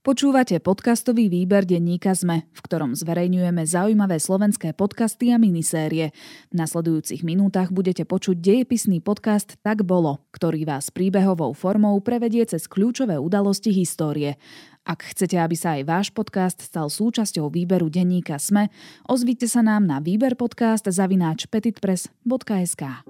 Počúvate 0.00 0.56
podcastový 0.64 1.28
výber 1.28 1.68
denníka 1.68 2.16
ZME, 2.16 2.48
v 2.56 2.60
ktorom 2.64 2.96
zverejňujeme 2.96 3.68
zaujímavé 3.68 4.16
slovenské 4.16 4.72
podcasty 4.72 5.28
a 5.28 5.36
minisérie. 5.36 6.16
V 6.48 6.54
nasledujúcich 6.56 7.20
minútach 7.20 7.68
budete 7.68 8.08
počuť 8.08 8.40
dejepisný 8.40 9.04
podcast 9.04 9.60
Tak 9.60 9.84
bolo, 9.84 10.24
ktorý 10.32 10.64
vás 10.64 10.88
príbehovou 10.88 11.52
formou 11.52 12.00
prevedie 12.00 12.48
cez 12.48 12.64
kľúčové 12.64 13.20
udalosti 13.20 13.76
histórie. 13.76 14.40
Ak 14.88 15.04
chcete, 15.04 15.36
aby 15.36 15.52
sa 15.52 15.76
aj 15.76 15.82
váš 15.84 16.08
podcast 16.16 16.64
stal 16.64 16.88
súčasťou 16.88 17.52
výberu 17.52 17.92
denníka 17.92 18.40
SME, 18.40 18.72
ozvite 19.04 19.52
sa 19.52 19.60
nám 19.60 19.84
na 19.84 20.00
výber 20.00 20.32
podcast 20.32 20.88
zavináč 20.88 21.44
petitpress.sk. 21.52 23.04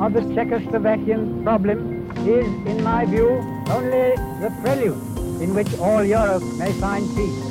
Of 0.00 0.14
the 0.14 0.22
Czechoslovakian 0.34 1.44
problem 1.44 2.08
is, 2.24 2.46
in 2.64 2.82
my 2.82 3.04
view, 3.04 3.28
only 3.68 4.16
the 4.40 4.50
prelude 4.62 4.96
in 5.42 5.54
which 5.54 5.68
all 5.78 6.02
Europe 6.02 6.42
may 6.56 6.72
find 6.72 7.04
peace. 7.14 7.44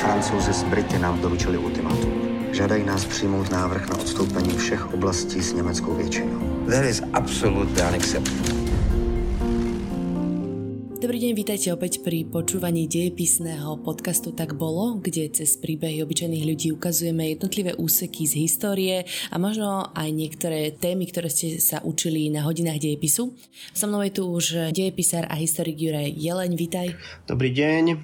Francouzi 0.00 0.52
z 0.52 0.62
Brity 0.62 0.98
nám 0.98 1.20
doručili 1.20 1.58
ultimátum. 1.58 2.12
Žádají 2.52 2.84
nás 2.84 3.04
přijmout 3.04 3.50
návrh 3.50 3.88
na 3.90 3.94
odstoupení 3.98 4.56
všech 4.56 4.94
oblastí 4.94 5.42
s 5.42 5.52
německou 5.52 5.94
většinou. 5.94 6.40
That 6.70 6.84
is 6.84 7.02
absolutely 7.12 7.82
unacceptable. 7.88 8.63
Dobrý 11.04 11.20
deň, 11.20 11.36
vítajte 11.36 11.68
opäť 11.68 12.00
pri 12.00 12.24
počúvaní 12.24 12.88
dejepisného 12.88 13.76
podcastu 13.84 14.32
Tak 14.32 14.56
bolo, 14.56 14.96
kde 14.96 15.28
cez 15.28 15.60
príbehy 15.60 16.00
obyčajných 16.00 16.48
ľudí 16.48 16.72
ukazujeme 16.72 17.28
jednotlivé 17.28 17.76
úseky 17.76 18.24
z 18.24 18.40
histórie 18.40 19.04
a 19.28 19.36
možno 19.36 19.92
aj 19.92 20.08
niektoré 20.08 20.72
témy, 20.72 21.04
ktoré 21.04 21.28
ste 21.28 21.60
sa 21.60 21.84
učili 21.84 22.32
na 22.32 22.40
hodinách 22.48 22.80
dejepisu. 22.80 23.36
So 23.76 23.84
mnou 23.84 24.00
je 24.00 24.16
tu 24.16 24.24
už 24.24 24.72
dejepisár 24.72 25.28
a 25.28 25.36
historik 25.36 25.76
Juraj 25.76 26.08
Jeleň, 26.08 26.56
vítaj. 26.56 26.96
Dobrý 27.28 27.52
deň. 27.52 28.00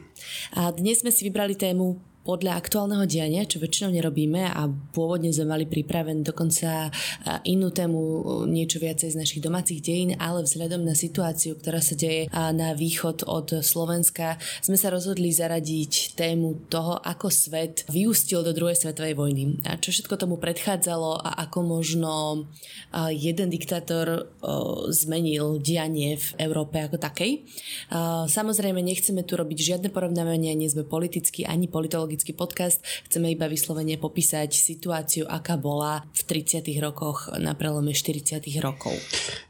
A 0.61 0.69
dnes 0.69 1.01
sme 1.01 1.09
si 1.09 1.25
vybrali 1.25 1.57
tému 1.57 2.10
podľa 2.21 2.61
aktuálneho 2.61 3.09
diania, 3.09 3.49
čo 3.49 3.59
väčšinou 3.59 3.97
nerobíme 3.97 4.45
a 4.45 4.69
pôvodne 4.69 5.33
sme 5.33 5.57
mali 5.57 5.65
pripravenú 5.65 6.21
dokonca 6.21 6.93
inú 7.49 7.73
tému, 7.73 8.01
niečo 8.47 8.77
viacej 8.77 9.13
z 9.13 9.21
našich 9.21 9.41
domácich 9.41 9.81
dejín, 9.81 10.15
ale 10.21 10.45
vzhľadom 10.45 10.85
na 10.85 10.93
situáciu, 10.93 11.57
ktorá 11.57 11.81
sa 11.81 11.97
deje 11.97 12.29
na 12.33 12.77
východ 12.77 13.25
od 13.25 13.65
Slovenska, 13.65 14.37
sme 14.61 14.77
sa 14.77 14.93
rozhodli 14.93 15.33
zaradiť 15.33 16.15
tému 16.15 16.69
toho, 16.69 17.01
ako 17.01 17.33
svet 17.33 17.89
vyústil 17.89 18.45
do 18.45 18.53
druhej 18.53 18.77
svetovej 18.77 19.17
vojny 19.17 19.65
a 19.67 19.81
čo 19.81 19.91
všetko 19.91 20.21
tomu 20.21 20.37
predchádzalo 20.37 21.25
a 21.25 21.31
ako 21.49 21.59
možno 21.65 22.13
jeden 23.11 23.49
diktátor 23.49 24.31
zmenil 24.93 25.59
dianie 25.59 26.21
v 26.21 26.29
Európe 26.43 26.79
ako 26.79 27.01
takej. 27.01 27.49
Samozrejme, 28.29 28.83
nechceme 28.85 29.25
tu 29.27 29.35
robiť 29.41 29.59
žiadne 29.75 29.89
porovnávania, 29.91 30.55
nie 30.55 30.71
sme 30.71 30.87
politicky 30.87 31.43
ani 31.47 31.67
politologi 31.71 32.10
psychologický 32.11 32.35
podcast. 32.35 32.83
Chceme 33.07 33.31
iba 33.31 33.47
vyslovene 33.47 33.95
popísať 33.95 34.51
situáciu, 34.51 35.31
aká 35.31 35.55
bola 35.55 36.03
v 36.11 36.23
30. 36.27 36.67
rokoch 36.83 37.31
na 37.39 37.55
prelome 37.55 37.95
40. 37.95 38.43
rokov. 38.59 38.99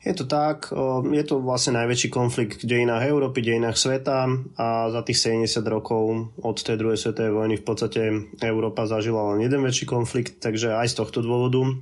Je 0.05 0.12
to 0.12 0.28
tak, 0.28 0.69
je 1.08 1.25
to 1.25 1.41
vlastne 1.41 1.81
najväčší 1.81 2.12
konflikt 2.12 2.61
v 2.61 2.69
dejinách 2.69 3.08
Európy, 3.08 3.41
dejinách 3.41 3.81
sveta 3.81 4.28
a 4.61 4.92
za 4.92 5.00
tých 5.00 5.41
70 5.41 5.64
rokov 5.64 6.36
od 6.36 6.56
tej 6.61 6.77
druhej 6.77 7.00
svetovej 7.00 7.33
vojny 7.33 7.55
v 7.56 7.64
podstate 7.64 8.00
Európa 8.44 8.84
zažila 8.84 9.33
len 9.33 9.41
jeden 9.41 9.64
väčší 9.64 9.88
konflikt, 9.88 10.44
takže 10.44 10.77
aj 10.77 10.92
z 10.92 10.94
tohto 11.00 11.25
dôvodu 11.25 11.81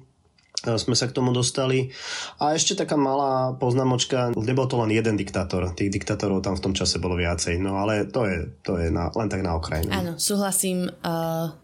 sme 0.58 0.96
sa 0.98 1.06
k 1.06 1.14
tomu 1.14 1.30
dostali. 1.30 1.94
A 2.42 2.58
ešte 2.58 2.74
taká 2.74 2.98
malá 2.98 3.54
poznámočka, 3.54 4.34
nebol 4.34 4.66
to 4.66 4.80
len 4.82 4.90
jeden 4.90 5.14
diktátor, 5.14 5.70
tých 5.78 5.94
diktátorov 5.94 6.42
tam 6.42 6.58
v 6.58 6.64
tom 6.70 6.74
čase 6.74 6.98
bolo 6.98 7.14
viacej, 7.14 7.62
no 7.62 7.78
ale 7.78 8.10
to 8.10 8.26
je, 8.26 8.38
to 8.66 8.74
je 8.78 8.90
na, 8.90 9.14
len 9.14 9.28
tak 9.30 9.46
na 9.46 9.54
okrajine. 9.54 9.92
Áno, 9.94 10.12
súhlasím. 10.18 10.90
Uh, 11.06 11.54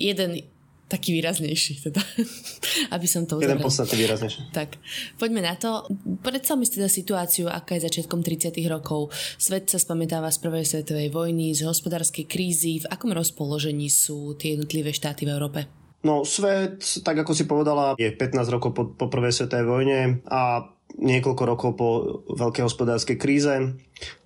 jeden 0.00 0.40
taký 0.88 1.12
výraznejší, 1.20 1.84
teda, 1.84 2.00
aby 2.96 3.04
som 3.04 3.28
to 3.28 3.36
uzavrel. 3.36 3.60
Jeden 3.60 3.60
podstatne 3.60 3.96
výraznejší. 4.00 4.40
Tak, 4.56 4.80
poďme 5.20 5.44
na 5.44 5.54
to. 5.60 5.84
Predstavme 6.24 6.64
si 6.64 6.80
teda 6.80 6.88
situáciu, 6.88 7.52
aká 7.52 7.76
je 7.76 7.84
začiatkom 7.84 8.24
30 8.24 8.56
rokov. 8.72 9.12
Svet 9.36 9.68
sa 9.68 9.76
spamätáva 9.76 10.32
z 10.32 10.40
prvej 10.40 10.64
svetovej 10.64 11.12
vojny, 11.12 11.52
z 11.52 11.68
hospodárskej 11.68 12.24
krízy. 12.24 12.80
V 12.80 12.88
akom 12.88 13.12
rozpoložení 13.12 13.92
sú 13.92 14.32
tie 14.40 14.56
jednotlivé 14.56 14.96
štáty 14.96 15.28
v 15.28 15.36
Európe? 15.36 15.87
No 16.06 16.22
svet, 16.22 16.84
tak 17.02 17.18
ako 17.18 17.34
si 17.34 17.44
povedala, 17.50 17.98
je 17.98 18.10
15 18.14 18.54
rokov 18.54 18.70
po, 18.70 18.82
po 18.86 19.06
prvej 19.10 19.34
svetovej 19.34 19.66
vojne 19.66 20.00
a 20.30 20.70
niekoľko 20.98 21.42
rokov 21.44 21.70
po 21.76 21.88
veľkej 22.32 22.64
hospodárskej 22.64 23.16
kríze. 23.18 23.54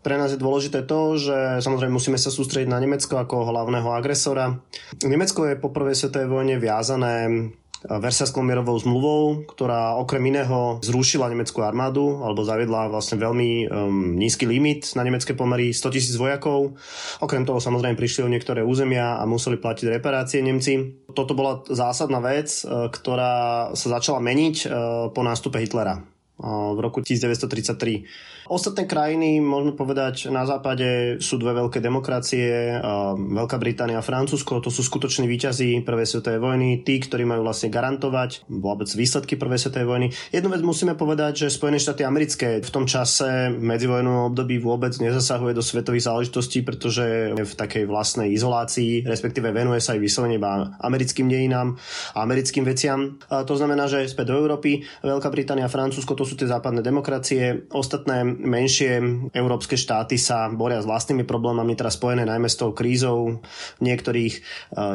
Pre 0.05 0.15
nás 0.15 0.33
je 0.33 0.41
dôležité 0.41 0.85
to, 0.85 1.17
že 1.17 1.65
samozrejme 1.65 1.97
musíme 1.97 2.21
sa 2.21 2.31
sústrediť 2.33 2.69
na 2.69 2.81
Nemecko 2.81 3.19
ako 3.19 3.49
hlavného 3.49 3.89
agresora. 3.93 4.61
Nemecko 5.01 5.49
je 5.49 5.61
po 5.61 5.73
prvej 5.73 5.97
svetovej 5.97 6.29
vojne 6.29 6.57
viazané 6.61 7.51
Versajskou 7.83 8.47
mierovou 8.47 8.79
zmluvou, 8.79 9.43
ktorá 9.51 9.99
okrem 9.99 10.31
iného 10.31 10.79
zrušila 10.87 11.27
nemeckú 11.27 11.67
armádu 11.67 12.23
alebo 12.23 12.47
zaviedla 12.47 12.87
vlastne 12.87 13.19
veľmi 13.19 13.51
um, 13.67 14.15
nízky 14.15 14.47
limit 14.47 14.95
na 14.95 15.03
nemecké 15.03 15.35
pomery 15.35 15.75
100 15.75 15.95
tisíc 15.95 16.15
vojakov. 16.15 16.79
Okrem 17.19 17.43
toho 17.43 17.59
samozrejme 17.59 17.99
prišli 17.99 18.23
o 18.23 18.31
niektoré 18.31 18.63
územia 18.63 19.19
a 19.19 19.27
museli 19.27 19.59
platiť 19.59 19.99
reparácie 19.99 20.39
Nemci. 20.47 21.03
Toto 21.11 21.35
bola 21.35 21.67
zásadná 21.67 22.23
vec, 22.23 22.63
uh, 22.63 22.87
ktorá 22.87 23.75
sa 23.75 23.89
začala 23.99 24.23
meniť 24.23 24.57
uh, 24.65 24.71
po 25.11 25.27
nástupe 25.27 25.59
Hitlera 25.59 25.99
uh, 25.99 26.73
v 26.75 26.79
roku 26.79 27.03
1933. 27.03 28.42
Ostatné 28.53 28.85
krajiny, 28.85 29.41
môžeme 29.41 29.73
povedať, 29.73 30.29
na 30.29 30.45
západe 30.45 31.17
sú 31.25 31.41
dve 31.41 31.57
veľké 31.57 31.81
demokracie, 31.81 32.77
Veľká 33.17 33.57
Británia 33.57 33.97
a 33.97 34.05
Francúzsko, 34.05 34.61
to 34.61 34.69
sú 34.69 34.85
skutoční 34.85 35.25
výťazí 35.25 35.81
prvej 35.81 36.05
svetovej 36.05 36.37
vojny, 36.37 36.85
tí, 36.85 37.01
ktorí 37.01 37.25
majú 37.25 37.49
vlastne 37.49 37.73
garantovať 37.73 38.45
vôbec 38.53 38.93
výsledky 38.93 39.41
prvej 39.41 39.57
svetovej 39.57 39.89
vojny. 39.89 40.07
Jednu 40.37 40.53
vec 40.53 40.61
musíme 40.61 40.93
povedať, 41.01 41.49
že 41.49 41.57
Spojené 41.57 41.81
štáty 41.81 42.05
americké 42.05 42.61
v 42.61 42.69
tom 42.69 42.85
čase 42.85 43.49
medzivojnovom 43.57 44.37
období 44.37 44.61
vôbec 44.61 44.93
nezasahuje 45.01 45.57
do 45.57 45.65
svetových 45.65 46.13
záležitostí, 46.13 46.61
pretože 46.61 47.33
je 47.33 47.49
v 47.49 47.55
takej 47.57 47.89
vlastnej 47.89 48.37
izolácii, 48.37 49.09
respektíve 49.09 49.49
venuje 49.49 49.81
sa 49.81 49.97
aj 49.97 50.05
vyslovene 50.05 50.37
iba 50.37 50.77
americkým 50.77 51.25
dejinám 51.25 51.81
a 52.13 52.19
americkým 52.21 52.69
veciam. 52.69 53.17
A 53.33 53.49
to 53.49 53.57
znamená, 53.57 53.89
že 53.89 54.05
späť 54.05 54.37
do 54.37 54.45
Európy, 54.45 54.85
Veľká 55.01 55.33
Británia 55.33 55.65
a 55.65 55.73
Francúzsko 55.73 56.13
to 56.13 56.29
sú 56.29 56.37
tie 56.37 56.53
západné 56.53 56.85
demokracie, 56.85 57.65
ostatné 57.73 58.42
menšie 58.43 58.99
európske 59.33 59.79
štáty 59.79 60.19
sa 60.19 60.51
boria 60.51 60.83
s 60.83 60.87
vlastnými 60.87 61.23
problémami, 61.23 61.79
teraz 61.79 61.97
spojené 61.97 62.27
najmä 62.27 62.51
s 62.51 62.59
tou 62.59 62.75
krízou. 62.75 63.41
V 63.79 63.83
niektorých 63.83 64.35
eh, 64.35 64.43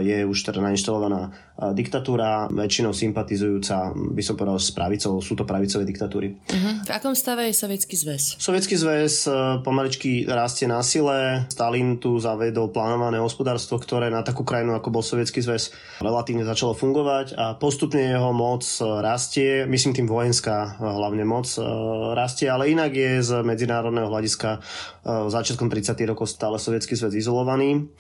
je 0.03 0.18
už 0.28 0.38
teda 0.52 0.59
nainštalovaná 0.59 1.31
eh, 1.31 1.72
diktatúra, 1.72 2.52
väčšinou 2.52 2.91
sympatizujúca, 2.91 3.96
by 3.96 4.22
som 4.24 4.35
povedal, 4.35 4.59
s 4.59 4.69
pravicou. 4.75 5.24
Sú 5.24 5.34
to 5.40 5.47
pravicové 5.47 5.88
diktatúry. 5.88 6.35
Uh-huh. 6.35 6.74
V 6.84 6.91
akom 6.91 7.16
stave 7.16 7.47
je 7.50 7.56
Sovietský 7.56 7.96
zväz? 7.96 8.38
Sovietský 8.38 8.75
zväz 8.75 9.31
eh, 9.31 9.34
pomaličky 9.64 10.28
rastie 10.28 10.68
na 10.68 10.84
sile. 10.84 11.47
Stalin 11.47 11.97
tu 11.97 12.19
zavedol 12.19 12.69
plánované 12.75 13.18
hospodárstvo, 13.24 13.79
ktoré 13.79 14.12
na 14.12 14.22
takú 14.22 14.44
krajinu, 14.44 14.75
ako 14.75 14.91
bol 14.91 15.03
Sovietský 15.03 15.40
zväz, 15.40 15.72
relatívne 16.03 16.44
začalo 16.44 16.75
fungovať 16.75 17.40
a 17.40 17.56
postupne 17.56 18.03
jeho 18.03 18.35
moc 18.35 18.64
rastie, 18.84 19.64
myslím 19.66 19.94
tým 19.96 20.08
vojenská 20.09 20.78
hlavne 20.78 21.24
moc 21.24 21.47
rastie, 22.14 22.50
ale 22.52 22.69
inak 22.72 22.91
je 22.94 23.22
z 23.28 23.44
medzinárodného 23.44 24.08
hľadiska 24.08 24.50
e, 24.56 24.60
začiatkom 25.28 25.68
30. 25.68 26.00
rokov 26.08 26.32
stále 26.32 26.56
sovietský 26.56 26.96
svet 26.96 27.12
izolovaný. 27.12 27.92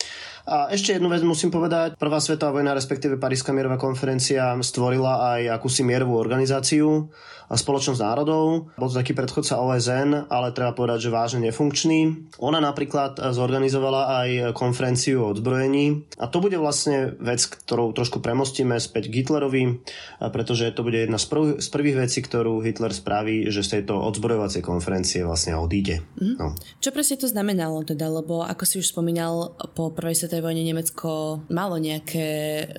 A 0.47 0.71
ešte 0.71 0.95
jednu 0.95 1.11
vec 1.11 1.19
musím 1.27 1.51
povedať. 1.51 1.99
Prvá 1.99 2.23
svetová 2.23 2.55
vojna, 2.55 2.71
respektíve 2.71 3.19
Paríska 3.19 3.51
mierová 3.51 3.75
konferencia 3.75 4.55
stvorila 4.63 5.35
aj 5.35 5.59
akúsi 5.59 5.83
mierovú 5.83 6.15
organizáciu, 6.15 7.11
spoločnosť 7.47 7.99
národov. 8.03 8.71
Bol 8.75 8.87
to 8.91 8.99
taký 8.99 9.15
predchodca 9.15 9.59
OSN, 9.59 10.27
ale 10.27 10.51
treba 10.51 10.75
povedať, 10.75 11.07
že 11.07 11.15
vážne 11.15 11.39
nefunkčný. 11.47 12.31
Ona 12.43 12.59
napríklad 12.59 13.19
zorganizovala 13.31 14.23
aj 14.23 14.29
konferenciu 14.51 15.23
o 15.23 15.31
odzbrojení 15.31 16.07
a 16.19 16.27
to 16.27 16.43
bude 16.43 16.59
vlastne 16.59 17.15
vec, 17.23 17.39
ktorou 17.47 17.95
trošku 17.95 18.19
premostíme 18.19 18.75
späť 18.79 19.07
k 19.07 19.23
Hitlerovi, 19.23 19.79
pretože 20.19 20.75
to 20.75 20.83
bude 20.83 21.07
jedna 21.07 21.15
z, 21.15 21.25
prv, 21.31 21.43
z 21.63 21.67
prvých 21.71 21.97
vecí, 22.07 22.19
ktorú 22.19 22.59
Hitler 22.59 22.91
spraví, 22.91 23.47
že 23.47 23.63
z 23.63 23.79
tejto 23.79 23.95
odzbrojovacej 23.95 24.63
konferencie 24.63 25.23
vlastne 25.23 25.55
odíde. 25.55 26.03
Mm. 26.19 26.35
No. 26.35 26.47
Čo 26.83 26.91
presne 26.91 27.15
to 27.15 27.31
znamenalo 27.31 27.83
teda, 27.87 28.11
lebo 28.11 28.43
ako 28.43 28.63
si 28.67 28.83
už 28.83 28.91
spomínal, 28.91 29.55
po 29.71 29.91
prvej 29.95 30.19
svetovej 30.19 30.36
vojne 30.41 30.63
Nemecko 30.65 31.43
malo 31.53 31.77
nejaké 31.77 32.27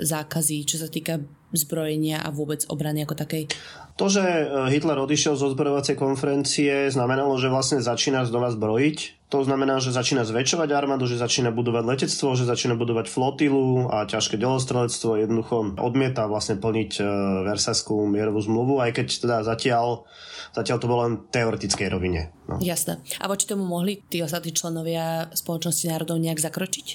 zákazy, 0.03 0.67
čo 0.67 0.77
sa 0.81 0.89
týka 0.91 1.23
zbrojenia 1.53 2.21
a 2.21 2.29
vôbec 2.29 2.65
obrany 2.69 3.05
ako 3.05 3.15
takej? 3.17 3.49
To, 3.99 4.07
že 4.07 4.23
e, 4.23 4.45
Hitler 4.71 4.99
odišiel 5.01 5.35
zo 5.35 5.51
zbrojovacej 5.51 5.99
konferencie, 5.99 6.87
znamenalo, 6.93 7.35
že 7.41 7.51
vlastne 7.51 7.83
začína 7.83 8.23
znova 8.29 8.55
zbrojiť. 8.55 9.29
To 9.29 9.45
znamená, 9.45 9.77
že 9.83 9.93
začína 9.93 10.25
zväčšovať 10.25 10.73
armádu, 10.73 11.05
že 11.05 11.21
začína 11.21 11.53
budovať 11.53 11.85
letectvo, 11.85 12.33
že 12.33 12.49
začína 12.49 12.81
budovať 12.81 13.13
flotilu 13.13 13.93
a 13.93 14.09
ťažké 14.09 14.41
delostrelectvo. 14.41 15.21
Jednoducho 15.21 15.77
odmieta 15.77 16.25
vlastne 16.31 16.57
plniť 16.57 16.91
e, 16.97 17.03
Versajskú 17.45 18.09
mierovú 18.09 18.41
zmluvu, 18.41 18.75
aj 18.81 18.91
keď 18.97 19.07
teda 19.21 19.37
zatiaľ 19.45 20.09
Zatiaľ 20.57 20.79
to 20.81 20.91
bolo 20.91 21.01
len 21.05 21.15
teoretickej 21.29 21.89
rovine. 21.93 22.33
No. 22.49 22.57
Jasné. 22.59 22.99
A 23.21 23.29
voči 23.29 23.45
tomu 23.45 23.69
mohli 23.69 24.01
tí 24.09 24.25
ostatní 24.25 24.57
členovia 24.57 25.29
spoločnosti 25.37 25.85
národov 25.87 26.17
nejak 26.17 26.41
zakročiť? 26.41 26.87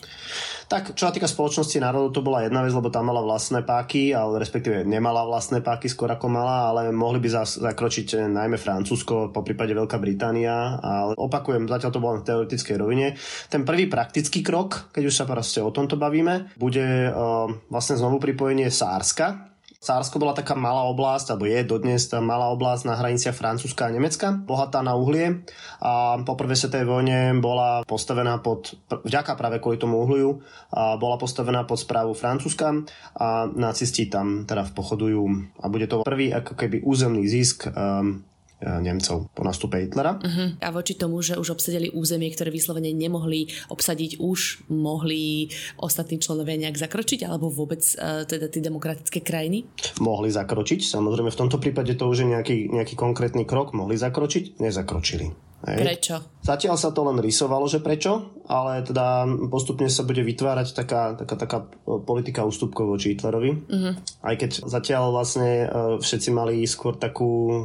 Tak, 0.67 0.97
čo 0.97 1.05
sa 1.05 1.13
týka 1.13 1.29
spoločnosti 1.29 1.77
národov, 1.77 2.17
to 2.17 2.25
bola 2.25 2.43
jedna 2.43 2.65
vec, 2.65 2.73
lebo 2.73 2.89
tam 2.89 3.13
mala 3.13 3.21
vlastné 3.21 3.61
páky, 3.61 4.11
ale 4.17 4.42
respektíve 4.43 4.83
nemala 4.83 5.23
vlastné 5.23 5.63
páky 5.63 5.87
skôr 5.87 6.11
ako 6.11 6.27
mala, 6.27 6.69
ale 6.69 6.91
mohli 6.91 7.23
by 7.23 7.47
zakročiť 7.47 8.07
eh, 8.19 8.27
najmä 8.27 8.59
Francúzsko, 8.59 9.31
po 9.31 9.41
prípade 9.41 9.71
Veľká 9.71 9.95
Británia, 9.97 10.77
ale 10.83 11.15
opakujem, 11.15 11.65
zatiaľ 11.65 11.91
to 11.95 12.03
bolo 12.03 12.19
v 12.19 12.27
teoretickej 12.27 12.75
rovine. 12.75 13.15
Ten 13.47 13.63
prvý 13.63 13.87
praktický 13.87 14.43
krok, 14.43 14.91
keď 14.91 15.03
už 15.07 15.15
sa 15.15 15.25
proste 15.25 15.63
o 15.63 15.71
tomto 15.71 15.95
bavíme, 15.95 16.53
bude 16.59 17.09
uh, 17.09 17.47
vlastne 17.71 17.95
znovu 17.95 18.19
pripojenie 18.19 18.67
Sárska, 18.67 19.52
Sársko 19.83 20.15
bola 20.15 20.31
taká 20.31 20.55
malá 20.55 20.87
oblasť, 20.87 21.35
alebo 21.35 21.43
je 21.43 21.59
dodnes 21.67 21.99
tá 22.07 22.23
malá 22.23 22.47
oblasť 22.55 22.87
na 22.87 22.95
hraniciach 22.95 23.35
Francúzska 23.35 23.91
a 23.91 23.93
Nemecka, 23.93 24.31
bohatá 24.31 24.79
na 24.79 24.95
uhlie. 24.95 25.43
A 25.83 26.15
po 26.23 26.39
prvej 26.39 26.55
svetovej 26.55 26.87
vojne 26.87 27.19
bola 27.43 27.83
postavená 27.83 28.39
pod, 28.39 28.79
vďaka 28.87 29.35
práve 29.35 29.59
kvôli 29.59 29.75
tomu 29.75 29.99
uhliu, 29.99 30.39
a 30.71 30.95
bola 30.95 31.19
postavená 31.19 31.67
pod 31.67 31.83
správu 31.83 32.15
Francúzska 32.15 32.87
a 33.19 33.51
nacisti 33.51 34.07
tam 34.07 34.47
teda 34.47 34.71
pochodujú 34.71 35.51
a 35.59 35.67
bude 35.67 35.91
to 35.91 36.07
prvý 36.07 36.31
ako 36.31 36.55
keby 36.55 36.79
územný 36.87 37.27
zisk 37.27 37.67
um, 37.67 38.23
Nemcov 38.63 39.29
po 39.35 39.41
nastupe 39.43 39.83
Hitlera. 39.83 40.17
Uh-huh. 40.17 40.55
A 40.63 40.71
voči 40.71 40.95
tomu, 40.95 41.19
že 41.19 41.35
už 41.35 41.59
obsadili 41.59 41.91
územie, 41.91 42.31
ktoré 42.31 42.49
vyslovene 42.49 42.95
nemohli 42.95 43.51
obsadiť, 43.67 44.23
už 44.23 44.71
mohli 44.71 45.51
ostatní 45.77 46.17
členovia 46.23 46.55
nejak 46.55 46.79
zakročiť, 46.79 47.27
alebo 47.27 47.51
vôbec 47.51 47.83
uh, 47.99 48.23
teda 48.23 48.47
tie 48.47 48.63
demokratické 48.63 49.19
krajiny? 49.19 49.67
Mohli 49.99 50.31
zakročiť, 50.31 50.79
samozrejme 50.87 51.29
v 51.29 51.39
tomto 51.39 51.59
prípade 51.59 51.93
to 51.99 52.07
už 52.07 52.23
je 52.23 52.27
nejaký, 52.31 52.57
nejaký 52.71 52.95
konkrétny 52.95 53.43
krok, 53.43 53.75
mohli 53.75 53.99
zakročiť, 53.99 54.63
nezakročili. 54.63 55.52
Hej. 55.63 55.79
Prečo? 55.79 56.15
Zatiaľ 56.43 56.75
sa 56.75 56.91
to 56.91 57.07
len 57.07 57.23
rysovalo, 57.23 57.63
že 57.71 57.79
prečo, 57.79 58.35
ale 58.51 58.83
teda 58.83 59.23
postupne 59.47 59.87
sa 59.87 60.03
bude 60.03 60.19
vytvárať 60.19 60.75
taká, 60.75 61.15
taká, 61.15 61.35
taká 61.39 61.57
politika 62.03 62.43
ústupkov 62.43 62.91
voči 62.91 63.15
Hitlerovi. 63.15 63.51
Uh-huh. 63.71 63.95
Aj 64.19 64.35
keď 64.35 64.67
zatiaľ 64.67 65.15
vlastne 65.15 65.63
e, 65.63 65.67
všetci 66.03 66.29
mali 66.35 66.67
skôr 66.67 66.99
takú 66.99 67.47
e, 67.47 67.59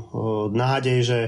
nádej, 0.54 0.98
že 1.02 1.18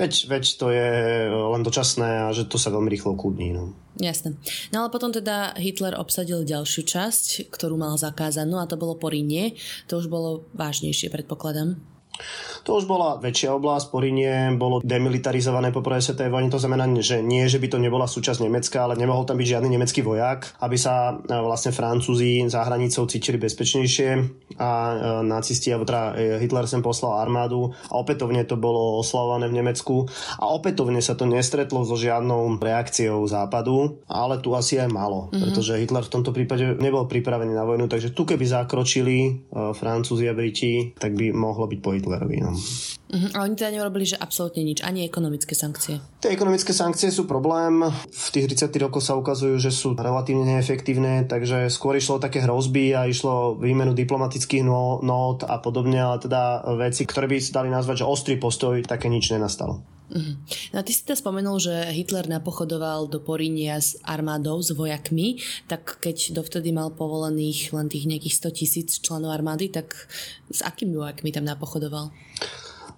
veď, 0.00 0.12
veď 0.32 0.44
to 0.56 0.66
je 0.72 0.90
len 1.28 1.60
dočasné 1.60 2.24
a 2.24 2.32
že 2.32 2.48
to 2.48 2.56
sa 2.56 2.72
veľmi 2.72 2.88
rýchlo 2.88 3.20
kúdní. 3.20 3.52
No. 3.52 3.76
Jasné. 4.00 4.40
No 4.72 4.82
ale 4.82 4.88
potom 4.88 5.12
teda 5.12 5.52
Hitler 5.60 5.92
obsadil 5.92 6.48
ďalšiu 6.48 6.88
časť, 6.88 7.52
ktorú 7.52 7.76
mal 7.76 8.00
zakázanú 8.00 8.56
a 8.56 8.64
to 8.64 8.80
bolo 8.80 8.96
Porínie. 8.96 9.60
To 9.92 10.00
už 10.00 10.08
bolo 10.08 10.48
vážnejšie, 10.56 11.12
predpokladám. 11.12 11.93
To 12.64 12.80
už 12.80 12.88
bola 12.88 13.20
väčšia 13.20 13.52
oblasť, 13.52 13.92
Porinie 13.92 14.56
bolo 14.56 14.80
demilitarizované 14.80 15.68
po 15.68 15.84
prvej 15.84 16.00
svetovej 16.00 16.32
vojne, 16.32 16.48
to 16.48 16.56
znamená, 16.56 16.88
že 17.04 17.20
nie, 17.20 17.44
že 17.44 17.60
by 17.60 17.68
to 17.68 17.78
nebola 17.78 18.08
súčasť 18.08 18.40
Nemecka, 18.40 18.88
ale 18.88 18.96
nemohol 18.96 19.28
tam 19.28 19.36
byť 19.36 19.46
žiadny 19.52 19.68
nemecký 19.68 20.00
vojak, 20.00 20.56
aby 20.64 20.76
sa 20.80 21.12
e, 21.12 21.34
vlastne 21.44 21.76
Francúzi 21.76 22.40
za 22.48 22.64
hranicou 22.64 23.04
cítili 23.04 23.36
bezpečnejšie 23.36 24.10
a 24.56 24.70
e, 24.70 24.94
nacisti, 25.28 25.76
alebo 25.76 25.84
teda 25.84 26.04
e, 26.16 26.40
Hitler 26.40 26.64
sem 26.64 26.80
poslal 26.80 27.20
armádu 27.20 27.76
a 27.92 28.00
opätovne 28.00 28.48
to 28.48 28.56
bolo 28.56 28.96
oslavované 28.96 29.52
v 29.52 29.60
Nemecku 29.60 30.08
a 30.40 30.44
opätovne 30.48 31.04
sa 31.04 31.12
to 31.12 31.28
nestretlo 31.28 31.84
so 31.84 32.00
žiadnou 32.00 32.56
reakciou 32.56 33.28
západu, 33.28 34.00
ale 34.08 34.40
tu 34.40 34.56
asi 34.56 34.80
aj 34.80 34.88
malo, 34.88 35.28
mm-hmm. 35.28 35.40
pretože 35.44 35.80
Hitler 35.84 36.04
v 36.08 36.12
tomto 36.16 36.32
prípade 36.32 36.80
nebol 36.80 37.04
pripravený 37.04 37.52
na 37.52 37.68
vojnu, 37.68 37.92
takže 37.92 38.16
tu 38.16 38.24
keby 38.24 38.44
zakročili 38.48 39.46
Francúzi 39.52 40.26
a 40.30 40.34
Briti, 40.36 40.96
tak 40.96 41.12
by 41.12 41.28
mohlo 41.34 41.68
byť 41.68 41.80
po 41.84 41.92
Hitlerovi. 42.04 42.36
No. 42.44 42.52
Uh-huh. 42.52 43.30
A 43.32 43.48
oni 43.48 43.56
teda 43.56 43.72
neurobili, 43.72 44.04
že 44.04 44.20
absolútne 44.20 44.60
nič, 44.60 44.84
ani 44.84 45.08
ekonomické 45.08 45.56
sankcie. 45.56 46.04
Tie 46.20 46.28
ekonomické 46.28 46.76
sankcie 46.76 47.08
sú 47.08 47.24
problém. 47.24 47.80
V 48.12 48.26
tých 48.28 48.52
30 48.52 48.68
rokoch 48.84 49.00
sa 49.00 49.16
ukazujú, 49.16 49.56
že 49.56 49.72
sú 49.72 49.96
relatívne 49.96 50.44
neefektívne, 50.44 51.24
takže 51.24 51.72
skôr 51.72 51.96
išlo 51.96 52.18
o 52.18 52.24
také 52.24 52.44
hrozby 52.44 52.92
a 52.92 53.08
išlo 53.08 53.56
výmenu 53.56 53.96
diplomatických 53.96 54.66
nót 55.00 55.48
a 55.48 55.56
podobne, 55.62 55.96
ale 55.96 56.20
teda 56.20 56.66
veci, 56.76 57.08
ktoré 57.08 57.30
by 57.30 57.36
sa 57.40 57.64
dali 57.64 57.72
nazvať, 57.72 58.04
že 58.04 58.10
ostrý 58.10 58.34
postoj, 58.36 58.82
také 58.84 59.08
nič 59.08 59.32
nenastalo. 59.32 59.80
Uh-huh. 60.14 60.38
No 60.70 60.78
a 60.78 60.86
ty 60.86 60.94
si 60.94 61.02
teda 61.02 61.18
spomenul, 61.18 61.58
že 61.58 61.74
Hitler 61.90 62.30
napochodoval 62.30 63.10
do 63.10 63.18
Porínia 63.18 63.82
s 63.82 63.98
armádou, 64.06 64.62
s 64.62 64.70
vojakmi, 64.70 65.42
tak 65.66 65.98
keď 65.98 66.38
dovtedy 66.38 66.70
mal 66.70 66.94
povolených 66.94 67.74
len 67.74 67.90
tých 67.90 68.06
nejakých 68.06 68.46
100 68.46 68.58
tisíc 68.58 68.88
členov 69.02 69.34
armády, 69.34 69.74
tak 69.74 70.06
s 70.54 70.62
akými 70.62 70.94
vojakmi 70.94 71.34
tam 71.34 71.42
napochodoval? 71.50 72.14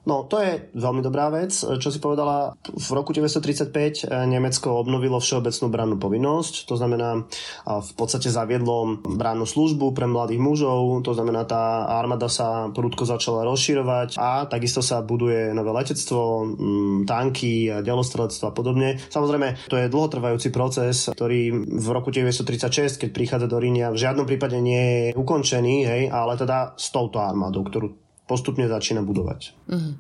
No, 0.07 0.23
to 0.31 0.39
je 0.39 0.71
veľmi 0.79 1.03
dobrá 1.03 1.27
vec. 1.35 1.51
Čo 1.51 1.91
si 1.91 1.99
povedala, 1.99 2.55
v 2.63 2.89
roku 2.95 3.11
1935 3.11 4.07
eh, 4.07 4.25
Nemecko 4.31 4.79
obnovilo 4.79 5.19
všeobecnú 5.19 5.67
brannú 5.67 5.97
povinnosť, 5.99 6.71
to 6.71 6.79
znamená 6.79 7.27
v 7.67 7.93
podstate 7.99 8.31
zaviedlo 8.31 9.03
brannú 9.03 9.43
službu 9.43 9.91
pre 9.91 10.07
mladých 10.07 10.39
mužov, 10.39 11.03
to 11.03 11.13
znamená 11.17 11.43
tá 11.43 11.91
armáda 11.91 12.31
sa 12.31 12.71
prudko 12.71 13.03
začala 13.03 13.43
rozširovať 13.43 14.15
a 14.21 14.47
takisto 14.47 14.85
sa 14.85 15.03
buduje 15.03 15.51
nové 15.51 15.75
letectvo, 15.75 16.47
mm, 16.55 16.99
tanky, 17.11 17.83
delostrelectvo 17.83 18.45
a 18.47 18.53
podobne. 18.55 19.03
Samozrejme, 19.11 19.67
to 19.67 19.75
je 19.81 19.91
dlhotrvajúci 19.91 20.55
proces, 20.55 21.11
ktorý 21.11 21.51
v 21.67 21.89
roku 21.91 22.15
1936, 22.15 23.03
keď 23.03 23.11
prichádza 23.11 23.47
do 23.51 23.59
Rínia, 23.59 23.91
v 23.91 23.99
žiadnom 23.99 24.29
prípade 24.29 24.63
nie 24.63 25.11
je 25.11 25.19
ukončený, 25.19 25.75
hej, 25.83 26.03
ale 26.15 26.39
teda 26.39 26.79
s 26.79 26.95
touto 26.95 27.19
armádou, 27.19 27.67
ktorú 27.67 28.06
postupne 28.27 28.67
začína 28.67 29.01
budovať. 29.07 29.55
Uh-huh. 29.71 29.95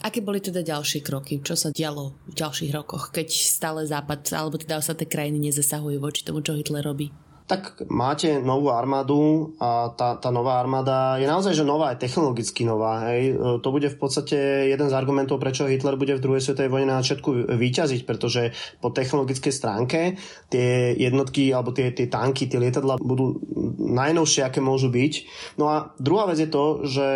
Aké 0.00 0.24
boli 0.24 0.40
teda 0.40 0.64
ďalšie 0.64 1.04
kroky? 1.04 1.44
Čo 1.44 1.54
sa 1.54 1.68
dialo 1.68 2.16
v 2.24 2.34
ďalších 2.34 2.72
rokoch, 2.72 3.12
keď 3.12 3.28
stále 3.30 3.84
Západ, 3.84 4.32
alebo 4.32 4.56
teda 4.56 4.80
sa 4.80 4.96
krajiny 4.96 5.52
nezasahujú 5.52 6.00
voči 6.00 6.24
tomu, 6.24 6.40
čo 6.40 6.56
Hitler 6.56 6.80
robí? 6.80 7.12
Tak 7.50 7.82
máte 7.90 8.38
novú 8.38 8.70
armádu 8.70 9.58
a 9.58 9.90
tá, 9.90 10.14
tá 10.22 10.30
nová 10.30 10.62
armáda 10.62 11.18
je 11.18 11.26
naozaj, 11.26 11.58
že 11.58 11.66
nová, 11.66 11.90
je 11.90 12.06
technologicky 12.06 12.62
nová. 12.62 13.10
Hej. 13.10 13.34
E, 13.34 13.58
to 13.58 13.68
bude 13.74 13.90
v 13.90 13.98
podstate 13.98 14.70
jeden 14.70 14.86
z 14.86 14.94
argumentov, 14.94 15.42
prečo 15.42 15.66
Hitler 15.66 15.98
bude 15.98 16.14
v 16.14 16.22
druhej 16.22 16.46
svetovej 16.46 16.70
vojne 16.70 16.94
na 16.94 17.02
začiatku 17.02 17.50
vyťaziť, 17.50 18.06
pretože 18.06 18.54
po 18.78 18.94
technologickej 18.94 19.50
stránke 19.50 20.14
tie 20.46 20.94
jednotky 20.94 21.50
alebo 21.50 21.74
tie, 21.74 21.90
tie 21.90 22.06
tanky, 22.06 22.46
tie 22.46 22.62
lietadla 22.62 23.02
budú 23.02 23.42
najnovšie, 23.82 24.46
aké 24.46 24.62
môžu 24.62 24.86
byť. 24.94 25.12
No 25.58 25.74
a 25.74 25.90
druhá 25.98 26.30
vec 26.30 26.38
je 26.38 26.46
to, 26.46 26.86
že 26.86 27.06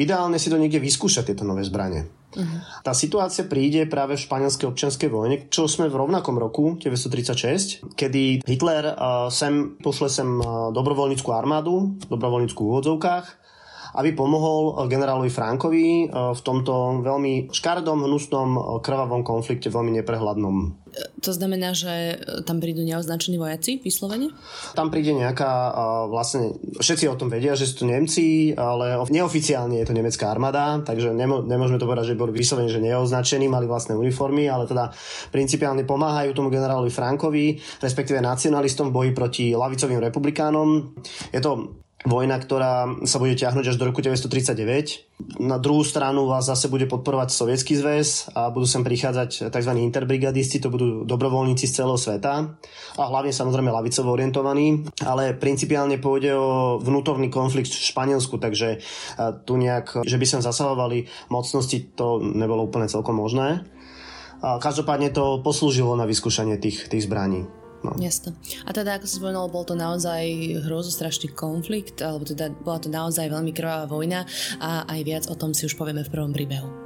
ideálne 0.00 0.40
si 0.40 0.48
to 0.48 0.56
niekde 0.56 0.80
vyskúšať 0.80 1.36
tieto 1.36 1.44
nové 1.44 1.60
zbranie. 1.60 2.08
Uh-huh. 2.34 2.58
Tá 2.82 2.92
situácia 2.92 3.46
príde 3.46 3.86
práve 3.86 4.18
v 4.18 4.24
španielskej 4.26 4.66
občianskej 4.66 5.08
vojne, 5.10 5.36
čo 5.48 5.70
sme 5.70 5.86
v 5.86 5.98
rovnakom 6.02 6.34
roku, 6.36 6.76
1936, 6.82 7.94
kedy 7.94 8.42
Hitler 8.42 8.94
uh, 8.94 9.30
sem 9.30 9.78
pošle 9.78 10.10
sem 10.10 10.28
uh, 10.42 10.74
dobrovoľníckú 10.74 11.30
armádu, 11.30 11.94
dobrovoľníckú 12.10 12.60
v 12.60 12.70
úvodzovkách, 12.74 13.43
aby 13.94 14.10
pomohol 14.12 14.74
eh, 14.74 14.90
generálovi 14.90 15.30
Frankovi 15.30 15.86
v 16.10 16.40
tomto 16.42 17.00
veľmi 17.02 17.50
škardom, 17.50 18.04
hnusnom, 18.06 18.80
krvavom 18.84 19.22
konflikte, 19.26 19.70
veľmi 19.70 19.94
neprehľadnom. 20.02 20.84
To 20.94 21.32
znamená, 21.34 21.74
že 21.74 22.22
tam 22.46 22.62
prídu 22.62 22.86
neoznačení 22.86 23.34
vojaci 23.34 23.82
vyslovene? 23.82 24.30
Tam 24.78 24.94
príde 24.94 25.10
nejaká, 25.10 25.74
vlastne 26.06 26.54
všetci 26.78 27.10
o 27.10 27.18
tom 27.18 27.32
vedia, 27.32 27.58
že 27.58 27.66
sú 27.66 27.82
to 27.82 27.90
Nemci, 27.90 28.54
ale 28.54 28.94
neoficiálne 29.10 29.82
je 29.82 29.86
to 29.90 29.96
nemecká 29.96 30.30
armáda, 30.30 30.84
takže 30.86 31.10
nemôžeme 31.16 31.82
to 31.82 31.88
povedať, 31.90 32.14
že 32.14 32.20
boli 32.20 32.30
vyslovene, 32.30 32.70
že 32.70 32.78
neoznačení, 32.78 33.50
mali 33.50 33.66
vlastné 33.66 33.98
uniformy, 33.98 34.46
ale 34.46 34.70
teda 34.70 34.94
principiálne 35.34 35.82
pomáhajú 35.82 36.30
tomu 36.36 36.52
generálovi 36.52 36.94
Frankovi, 36.94 37.58
respektíve 37.82 38.22
nacionalistom 38.22 38.94
v 38.94 38.94
boji 38.94 39.10
proti 39.10 39.44
lavicovým 39.50 39.98
republikánom. 39.98 40.94
Je 41.34 41.42
to 41.42 41.82
vojna, 42.04 42.36
ktorá 42.36 43.00
sa 43.08 43.16
bude 43.16 43.32
ťahnuť 43.32 43.64
až 43.72 43.76
do 43.80 43.88
roku 43.88 44.04
1939. 44.04 45.40
Na 45.40 45.56
druhú 45.56 45.80
stranu 45.80 46.28
vás 46.28 46.44
zase 46.44 46.68
bude 46.68 46.84
podporovať 46.84 47.32
Sovietský 47.32 47.80
zväz 47.80 48.28
a 48.36 48.52
budú 48.52 48.68
sem 48.68 48.84
prichádzať 48.84 49.48
tzv. 49.48 49.72
interbrigadisti, 49.80 50.60
to 50.60 50.68
budú 50.68 51.08
dobrovoľníci 51.08 51.64
z 51.64 51.80
celého 51.80 51.96
sveta 51.96 52.60
a 53.00 53.04
hlavne 53.08 53.32
samozrejme 53.32 53.72
lavicovo 53.72 54.12
orientovaní, 54.12 54.84
ale 55.00 55.32
principiálne 55.32 55.96
pôjde 55.96 56.36
o 56.36 56.76
vnútorný 56.76 57.32
konflikt 57.32 57.72
v 57.72 57.88
Španielsku, 57.88 58.36
takže 58.36 58.84
tu 59.48 59.56
nejak, 59.56 60.04
že 60.04 60.20
by 60.20 60.26
sem 60.28 60.44
zasahovali 60.44 61.08
mocnosti, 61.32 61.88
to 61.96 62.20
nebolo 62.20 62.68
úplne 62.68 62.84
celkom 62.84 63.16
možné. 63.16 63.64
Každopádne 64.44 65.08
to 65.08 65.40
poslúžilo 65.40 65.96
na 65.96 66.04
vyskúšanie 66.04 66.60
tých, 66.60 66.84
tých 66.92 67.08
zbraní. 67.08 67.63
No. 67.84 68.00
Jasne. 68.00 68.32
A 68.64 68.72
teda, 68.72 68.96
ako 68.96 69.04
si 69.04 69.20
spomenul, 69.20 69.52
bol 69.52 69.68
to 69.68 69.76
naozaj 69.76 70.24
hrozostrašný 70.64 71.36
konflikt, 71.36 72.00
alebo 72.00 72.24
teda 72.24 72.48
bola 72.64 72.80
to 72.80 72.88
naozaj 72.88 73.28
veľmi 73.28 73.52
krvavá 73.52 73.84
vojna 73.84 74.24
a 74.56 74.88
aj 74.88 75.00
viac 75.04 75.24
o 75.28 75.36
tom 75.36 75.52
si 75.52 75.68
už 75.68 75.76
povieme 75.76 76.00
v 76.00 76.08
prvom 76.08 76.32
príbehu. 76.32 76.84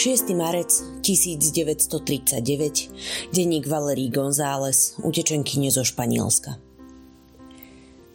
6. 0.00 0.32
marec 0.32 0.72
1939, 1.04 3.36
denník 3.36 3.68
Valerí 3.68 4.08
González, 4.08 4.96
utečenkyne 5.04 5.68
zo 5.68 5.84
Španielska. 5.84 6.56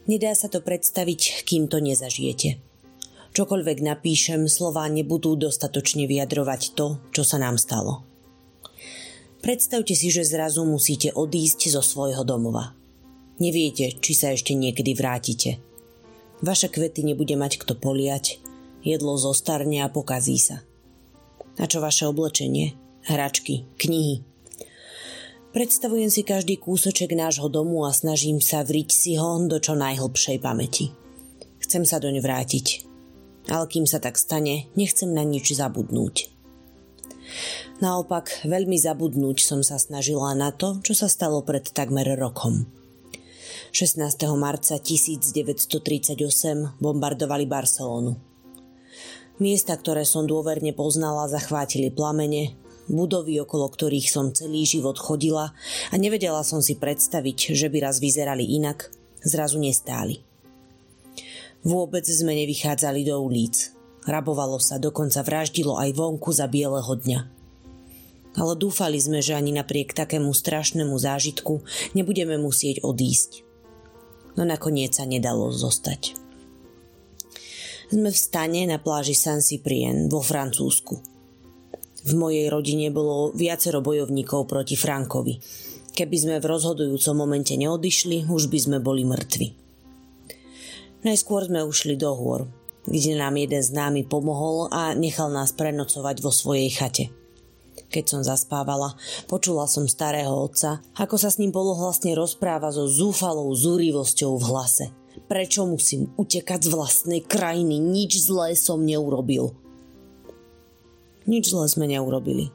Nedá 0.09 0.33
sa 0.33 0.49
to 0.49 0.65
predstaviť, 0.65 1.45
kým 1.45 1.69
to 1.69 1.77
nezažijete. 1.77 2.57
Čokoľvek 3.37 3.85
napíšem, 3.85 4.49
slová 4.49 4.89
nebudú 4.89 5.37
dostatočne 5.37 6.07
vyjadrovať 6.07 6.73
to, 6.73 6.97
čo 7.13 7.21
sa 7.21 7.37
nám 7.37 7.61
stalo. 7.61 8.01
Predstavte 9.45 9.93
si, 9.93 10.09
že 10.09 10.25
zrazu 10.25 10.65
musíte 10.65 11.13
odísť 11.13 11.69
zo 11.69 11.85
svojho 11.85 12.25
domova. 12.25 12.73
Neviete, 13.37 13.93
či 13.93 14.17
sa 14.17 14.33
ešte 14.33 14.57
niekedy 14.57 14.97
vrátite. 14.97 15.61
Vaše 16.41 16.73
kvety 16.73 17.05
nebude 17.05 17.37
mať 17.37 17.61
kto 17.61 17.77
poliať, 17.77 18.41
jedlo 18.81 19.13
zostarne 19.21 19.85
a 19.85 19.93
pokazí 19.93 20.41
sa– 20.41 20.59
na 21.55 21.65
čo 21.65 21.79
vaše 21.79 22.07
oblečenie, 22.07 22.75
hračky, 23.07 23.67
knihy. 23.79 24.23
Predstavujem 25.55 26.11
si 26.11 26.27
každý 26.27 26.59
kúsoček 26.59 27.15
nášho 27.15 27.47
domu 27.47 27.87
a 27.87 27.95
snažím 27.95 28.43
sa 28.43 28.67
vriť 28.67 28.89
si 28.91 29.15
ho 29.15 29.39
do 29.47 29.55
čo 29.55 29.71
najhlbšej 29.71 30.37
pamäti. 30.43 30.91
Chcem 31.63 31.87
sa 31.87 32.03
doň 32.03 32.19
vrátiť. 32.19 32.83
Ale 33.47 33.65
kým 33.71 33.87
sa 33.87 34.03
tak 34.03 34.19
stane, 34.19 34.67
nechcem 34.75 35.15
na 35.15 35.23
nič 35.23 35.55
zabudnúť. 35.55 36.34
Naopak, 37.83 38.47
veľmi 38.47 38.79
zabudnúť 38.79 39.43
som 39.43 39.59
sa 39.61 39.75
snažila 39.75 40.31
na 40.33 40.55
to, 40.55 40.79
čo 40.81 40.95
sa 40.95 41.11
stalo 41.11 41.43
pred 41.43 41.67
takmer 41.67 42.07
rokom. 42.15 42.65
16. 43.75 43.99
marca 44.39 44.79
1938 44.79 46.15
bombardovali 46.79 47.43
Barcelonu. 47.43 48.15
Miesta, 49.35 49.75
ktoré 49.75 50.07
som 50.07 50.23
dôverne 50.23 50.71
poznala, 50.71 51.27
zachvátili 51.27 51.91
plamene, 51.91 52.55
budovy, 52.87 53.43
okolo 53.43 53.67
ktorých 53.67 54.07
som 54.07 54.31
celý 54.31 54.63
život 54.63 54.95
chodila 54.95 55.51
a 55.91 55.95
nevedela 55.99 56.39
som 56.47 56.63
si 56.63 56.79
predstaviť, 56.79 57.51
že 57.51 57.67
by 57.67 57.83
raz 57.83 57.99
vyzerali 57.99 58.47
inak, 58.55 58.87
zrazu 59.27 59.59
nestáli. 59.59 60.23
Vôbec 61.67 62.07
sme 62.07 62.31
nevychádzali 62.31 63.03
do 63.03 63.19
ulic. 63.19 63.74
Rabovalo 64.05 64.61
sa, 64.61 64.77
dokonca 64.77 65.25
vraždilo 65.25 65.81
aj 65.81 65.97
vonku 65.97 66.29
za 66.29 66.45
bieleho 66.45 66.93
dňa. 66.93 67.19
Ale 68.35 68.53
dúfali 68.53 69.01
sme, 69.01 69.23
že 69.23 69.33
ani 69.33 69.55
napriek 69.55 69.97
takému 69.97 70.29
strašnému 70.29 70.93
zážitku 70.93 71.65
nebudeme 71.97 72.37
musieť 72.37 72.85
odísť. 72.85 73.41
No 74.35 74.43
nakoniec 74.43 74.93
sa 74.93 75.07
nedalo 75.07 75.49
zostať. 75.49 76.13
Sme 77.89 78.11
v 78.11 78.17
stane 78.17 78.67
na 78.67 78.77
pláži 78.81 79.15
San 79.15 79.39
Cyprien 79.39 80.11
vo 80.11 80.19
Francúzsku. 80.19 80.99
V 82.05 82.13
mojej 82.13 82.51
rodine 82.51 82.93
bolo 82.93 83.33
viacero 83.33 83.81
bojovníkov 83.81 84.45
proti 84.45 84.77
Frankovi. 84.77 85.41
Keby 85.95 86.17
sme 86.19 86.35
v 86.43 86.49
rozhodujúcom 86.49 87.15
momente 87.15 87.55
neodišli, 87.55 88.27
už 88.27 88.51
by 88.51 88.59
sme 88.59 88.77
boli 88.83 89.07
mŕtvi. 89.07 89.47
Najskôr 91.07 91.47
sme 91.47 91.63
ušli 91.63 91.95
do 91.95 92.11
hôr, 92.11 92.49
kde 92.85 93.17
nám 93.17 93.35
jeden 93.37 93.61
známy 93.61 94.05
pomohol 94.05 94.69
a 94.69 94.93
nechal 94.97 95.29
nás 95.33 95.53
prenocovať 95.53 96.21
vo 96.21 96.31
svojej 96.31 96.69
chate. 96.71 97.05
Keď 97.89 98.03
som 98.05 98.21
zaspávala, 98.25 98.97
počula 99.29 99.69
som 99.69 99.85
starého 99.85 100.31
otca, 100.31 100.81
ako 100.97 101.15
sa 101.19 101.29
s 101.29 101.37
ním 101.37 101.53
polohlasne 101.53 102.17
rozpráva 102.17 102.73
so 102.73 102.89
zúfalou 102.89 103.51
zúrivosťou 103.53 104.35
v 104.37 104.47
hlase– 104.47 104.87
Prečo 105.25 105.63
musím 105.63 106.11
utekať 106.19 106.67
z 106.67 106.69
vlastnej 106.69 107.21
krajiny? 107.23 107.79
Nič 107.79 108.27
zlé 108.27 108.53
som 108.59 108.83
neurobil. 108.83 109.55
Nič 111.25 111.55
zlé 111.55 111.65
sme 111.71 111.87
neurobili. 111.87 112.51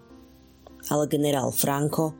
Ale 0.92 1.08
generál 1.08 1.50
Franco 1.50 2.14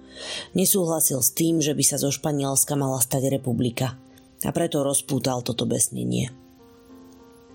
nesúhlasil 0.57 1.21
s 1.21 1.31
tým, 1.37 1.61
že 1.61 1.77
by 1.77 1.85
sa 1.85 2.01
zo 2.01 2.09
Španielska 2.09 2.75
mala 2.75 2.99
stať 2.99 3.29
republika 3.29 4.01
a 4.41 4.51
preto 4.51 4.81
rozpútal 4.81 5.45
toto 5.45 5.69
besnenie. 5.69 6.33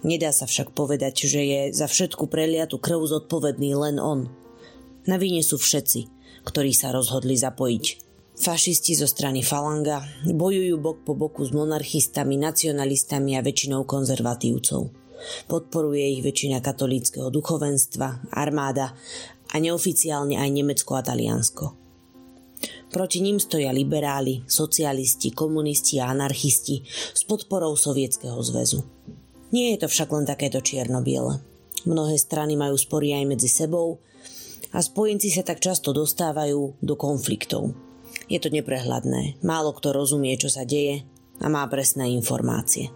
Nedá 0.06 0.30
sa 0.30 0.46
však 0.46 0.78
povedať, 0.78 1.26
že 1.26 1.42
je 1.42 1.62
za 1.74 1.90
všetku 1.90 2.30
preliatu 2.30 2.78
krv 2.78 3.02
zodpovedný 3.10 3.74
len 3.74 3.98
on. 3.98 4.30
Na 5.10 5.18
víne 5.18 5.42
sú 5.42 5.58
všetci, 5.58 6.06
ktorí 6.46 6.78
sa 6.78 6.94
rozhodli 6.94 7.34
zapojiť 7.34 8.06
Fašisti 8.36 9.00
zo 9.00 9.08
strany 9.08 9.40
Falanga 9.40 10.04
bojujú 10.28 10.76
bok 10.76 11.08
po 11.08 11.16
boku 11.16 11.48
s 11.48 11.56
monarchistami, 11.56 12.36
nacionalistami 12.36 13.40
a 13.40 13.42
väčšinou 13.42 13.88
konzervatívcov. 13.88 14.92
Podporuje 15.48 16.20
ich 16.20 16.22
väčšina 16.22 16.60
katolíckého 16.60 17.32
duchovenstva, 17.32 18.36
armáda 18.36 18.92
a 19.48 19.56
neoficiálne 19.56 20.36
aj 20.36 20.50
Nemecko 20.52 21.00
a 21.00 21.02
Taliansko. 21.08 21.66
Proti 22.92 23.24
ním 23.24 23.40
stoja 23.40 23.72
liberáli, 23.72 24.44
socialisti, 24.44 25.32
komunisti 25.32 26.04
a 26.04 26.12
anarchisti 26.12 26.84
s 27.16 27.24
podporou 27.24 27.80
Sovietskeho 27.80 28.40
zväzu. 28.44 28.84
Nie 29.56 29.80
je 29.80 29.80
to 29.80 29.88
však 29.88 30.12
len 30.12 30.28
takéto 30.28 30.60
čierno-biele. 30.60 31.40
Mnohé 31.88 32.20
strany 32.20 32.60
majú 32.60 32.76
spory 32.76 33.16
aj 33.16 33.24
medzi 33.24 33.48
sebou 33.48 34.04
a 34.76 34.84
spojenci 34.84 35.32
sa 35.32 35.48
tak 35.48 35.64
často 35.64 35.96
dostávajú 35.96 36.84
do 36.84 36.96
konfliktov. 37.00 37.72
Je 38.28 38.36
to 38.44 38.52
neprehľadné, 38.52 39.40
málo 39.48 39.72
kto 39.72 39.96
rozumie, 39.96 40.36
čo 40.36 40.52
sa 40.52 40.68
deje 40.68 41.08
a 41.40 41.48
má 41.48 41.64
presné 41.72 42.12
informácie. 42.12 42.92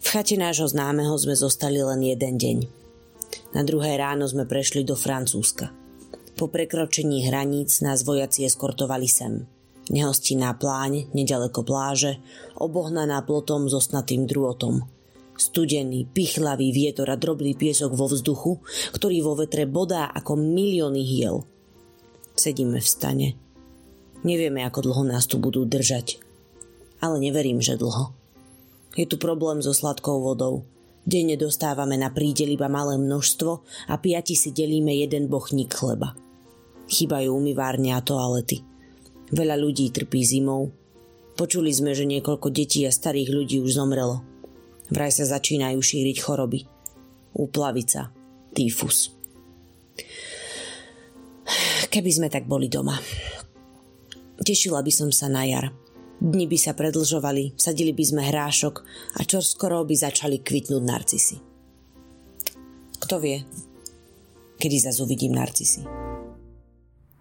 V 0.00 0.06
chate 0.08 0.40
nášho 0.40 0.72
známeho 0.72 1.12
sme 1.20 1.36
zostali 1.36 1.84
len 1.84 2.00
jeden 2.00 2.40
deň. 2.40 2.58
Na 3.52 3.60
druhé 3.60 4.00
ráno 4.00 4.24
sme 4.24 4.48
prešli 4.48 4.88
do 4.88 4.96
Francúzska. 4.96 5.68
Po 6.40 6.48
prekročení 6.48 7.28
hraníc 7.28 7.84
nás 7.84 8.08
vojaci 8.08 8.48
eskortovali 8.48 9.04
sem. 9.04 9.44
Nehostinná 9.92 10.56
pláň, 10.56 11.12
nedaleko 11.12 11.60
pláže, 11.60 12.24
obohnaná 12.56 13.20
plotom 13.20 13.68
so 13.68 13.84
snatým 13.84 14.24
drôtom. 14.24 14.95
Studený, 15.36 16.08
pichlavý 16.08 16.72
vietor 16.72 17.12
a 17.12 17.16
drobný 17.20 17.52
piesok 17.52 17.92
vo 17.92 18.08
vzduchu, 18.08 18.64
ktorý 18.96 19.20
vo 19.20 19.36
vetre 19.36 19.68
bodá 19.68 20.08
ako 20.08 20.36
milióny 20.40 21.04
hiel. 21.04 21.44
Sedíme 22.36 22.80
v 22.80 22.88
stane, 22.88 23.28
Nevieme, 24.26 24.66
ako 24.66 24.90
dlho 24.90 25.04
nás 25.06 25.30
tu 25.30 25.38
budú 25.38 25.62
držať. 25.62 26.18
Ale 26.98 27.22
neverím, 27.22 27.62
že 27.62 27.78
dlho. 27.78 28.10
Je 28.98 29.06
tu 29.06 29.22
problém 29.22 29.62
so 29.62 29.70
sladkou 29.70 30.18
vodou. 30.18 30.66
Denne 31.06 31.38
dostávame 31.38 31.94
na 31.94 32.10
prídel 32.10 32.58
iba 32.58 32.66
malé 32.66 32.98
množstvo 32.98 33.62
a 33.86 33.94
piati 34.02 34.34
si 34.34 34.50
delíme 34.50 34.90
jeden 34.98 35.30
bochník 35.30 35.70
chleba. 35.70 36.18
Chýbajú 36.90 37.30
umývárne 37.30 37.94
a 37.94 38.02
toalety. 38.02 38.66
Veľa 39.30 39.54
ľudí 39.62 39.94
trpí 39.94 40.26
zimou. 40.26 40.74
Počuli 41.38 41.70
sme, 41.70 41.94
že 41.94 42.08
niekoľko 42.10 42.50
detí 42.50 42.82
a 42.82 42.90
starých 42.90 43.30
ľudí 43.30 43.56
už 43.62 43.78
zomrelo. 43.78 44.26
Vraj 44.90 45.10
sa 45.10 45.26
začínajú 45.26 45.78
šíriť 45.78 46.16
choroby. 46.22 46.62
Úplavica, 47.36 48.14
týfus. 48.54 49.12
Keby 51.90 52.10
sme 52.10 52.28
tak 52.30 52.46
boli 52.46 52.70
doma. 52.70 52.96
Tešila 54.36 54.84
by 54.84 54.92
som 54.92 55.10
sa 55.10 55.26
na 55.26 55.42
jar. 55.48 55.72
Dni 56.16 56.48
by 56.48 56.56
sa 56.56 56.72
predlžovali, 56.72 57.60
sadili 57.60 57.92
by 57.92 58.04
sme 58.04 58.22
hrášok 58.24 58.74
a 59.16 59.26
čo 59.28 59.44
skoro 59.44 59.84
by 59.84 59.92
začali 59.92 60.40
kvitnúť 60.40 60.82
narcisy. 60.84 61.36
Kto 62.96 63.20
vie, 63.20 63.44
kedy 64.56 64.76
zase 64.80 65.04
uvidím 65.04 65.36
narcisy. 65.36 66.15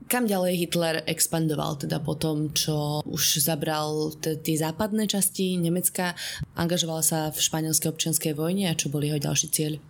Kam 0.05 0.29
ďalej 0.29 0.53
Hitler 0.61 0.95
expandoval 1.09 1.81
teda 1.81 1.97
po 1.97 2.13
tom, 2.13 2.53
čo 2.53 3.01
už 3.01 3.41
zabral 3.41 4.13
t- 4.21 4.37
tie 4.37 4.53
západné 4.53 5.09
časti 5.09 5.57
Nemecka, 5.57 6.13
angažoval 6.53 7.01
sa 7.01 7.33
v 7.33 7.41
španielskej 7.41 7.89
občianskej 7.89 8.33
vojne 8.37 8.69
a 8.69 8.77
čo 8.77 8.93
bol 8.93 9.01
jeho 9.01 9.17
ďalší 9.17 9.49
cieľ? 9.49 9.81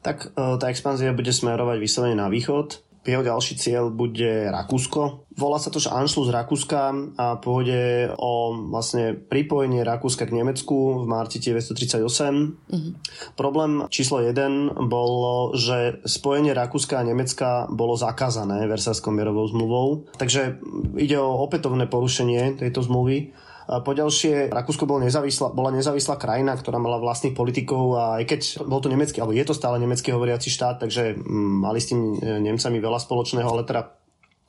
Tak 0.00 0.32
e, 0.32 0.56
tá 0.56 0.66
expanzia 0.72 1.12
bude 1.12 1.28
smerovať 1.28 1.76
vyslovene 1.76 2.16
na 2.16 2.32
východ 2.32 2.89
jeho 3.00 3.24
ďalší 3.24 3.56
cieľ 3.56 3.88
bude 3.88 4.52
Rakúsko. 4.52 5.24
Volá 5.32 5.56
sa 5.56 5.72
to, 5.72 5.80
že 5.80 5.88
Anschluss 5.88 6.28
Rakúska 6.28 6.92
a 7.16 7.40
pôjde 7.40 8.12
o 8.20 8.52
vlastne 8.68 9.16
pripojenie 9.16 9.80
Rakúska 9.80 10.28
k 10.28 10.36
Nemecku 10.36 11.00
v 11.00 11.04
marci 11.08 11.40
1938. 11.40 12.04
Mm-hmm. 12.04 12.92
Problém 13.40 13.88
číslo 13.88 14.20
1 14.20 14.84
bolo, 14.84 15.56
že 15.56 16.04
spojenie 16.04 16.52
Rakúska 16.52 17.00
a 17.00 17.06
Nemecka 17.08 17.72
bolo 17.72 17.96
zakázané 17.96 18.68
Versálskou 18.68 19.16
mierovou 19.16 19.48
zmluvou. 19.48 19.88
Takže 20.20 20.60
ide 21.00 21.16
o 21.16 21.40
opätovné 21.40 21.88
porušenie 21.88 22.60
tejto 22.60 22.84
zmluvy 22.84 23.32
Poďalšie, 23.70 24.50
Rakúsko 24.50 24.82
bol 24.82 24.98
nezávislá, 24.98 25.54
bola 25.54 25.70
nezávislá 25.70 26.18
krajina, 26.18 26.58
ktorá 26.58 26.82
mala 26.82 26.98
vlastných 26.98 27.38
politikov 27.38 27.94
a 27.94 28.04
aj 28.18 28.24
keď 28.26 28.40
bol 28.66 28.82
to 28.82 28.90
nemecký, 28.90 29.22
alebo 29.22 29.30
je 29.30 29.46
to 29.46 29.54
stále 29.54 29.78
nemecký 29.78 30.10
hovoriaci 30.10 30.50
štát, 30.50 30.82
takže 30.82 31.14
mm, 31.14 31.54
mali 31.62 31.78
s 31.78 31.94
tým 31.94 32.18
e, 32.18 32.42
Nemcami 32.50 32.82
veľa 32.82 32.98
spoločného, 32.98 33.46
ale 33.46 33.62
teda 33.62 33.94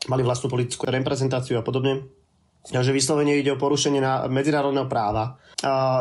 mali 0.10 0.26
vlastnú 0.26 0.50
politickú 0.50 0.90
reprezentáciu 0.90 1.62
a 1.62 1.66
podobne. 1.66 2.02
Takže 2.62 2.94
vyslovene 2.94 3.42
ide 3.42 3.50
o 3.50 3.58
porušenie 3.58 3.98
na 3.98 4.30
medzinárodného 4.30 4.86
práva. 4.86 5.42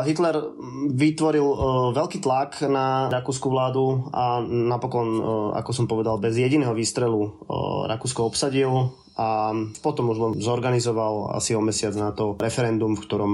Hitler 0.05 0.41
vytvoril 0.89 1.45
uh, 1.45 1.57
veľký 1.93 2.17
tlak 2.21 2.65
na 2.65 3.13
rakúsku 3.13 3.45
vládu 3.45 4.09
a 4.09 4.41
napokon, 4.45 5.07
uh, 5.21 5.23
ako 5.53 5.71
som 5.73 5.85
povedal, 5.85 6.17
bez 6.17 6.33
jediného 6.33 6.73
výstrelu 6.73 7.21
uh, 7.21 7.85
Rakúsko 7.85 8.25
obsadil 8.25 8.97
a 9.21 9.53
potom 9.85 10.09
už 10.09 10.41
zorganizoval 10.41 11.37
asi 11.37 11.53
o 11.53 11.61
mesiac 11.61 11.93
na 11.93 12.09
to 12.09 12.33
referendum, 12.41 12.97
v 12.97 13.05
ktorom 13.05 13.33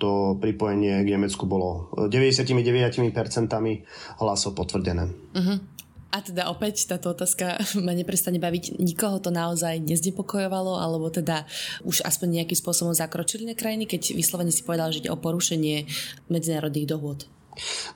to 0.00 0.40
pripojenie 0.40 1.04
k 1.06 1.12
Nemecku 1.12 1.44
bolo 1.44 1.92
99% 2.08 3.12
hlasov 4.16 4.50
potvrdené. 4.56 5.04
Uh-huh. 5.36 5.60
A 6.10 6.18
teda 6.18 6.50
opäť 6.50 6.90
táto 6.90 7.14
otázka 7.14 7.58
ma 7.86 7.94
neprestane 7.94 8.42
baviť. 8.42 8.82
Nikoho 8.82 9.22
to 9.22 9.30
naozaj 9.30 9.78
neznepokojovalo, 9.78 10.78
alebo 10.78 11.06
teda 11.08 11.46
už 11.86 12.02
aspoň 12.02 12.42
nejakým 12.42 12.58
spôsobom 12.58 12.94
zakročili 12.94 13.46
na 13.46 13.54
krajiny, 13.54 13.86
keď 13.86 14.18
vyslovene 14.18 14.50
si 14.50 14.66
povedal, 14.66 14.90
že 14.90 15.06
ide 15.06 15.10
o 15.14 15.18
porušenie 15.18 15.86
medzinárodných 16.26 16.90
dohôd? 16.90 17.39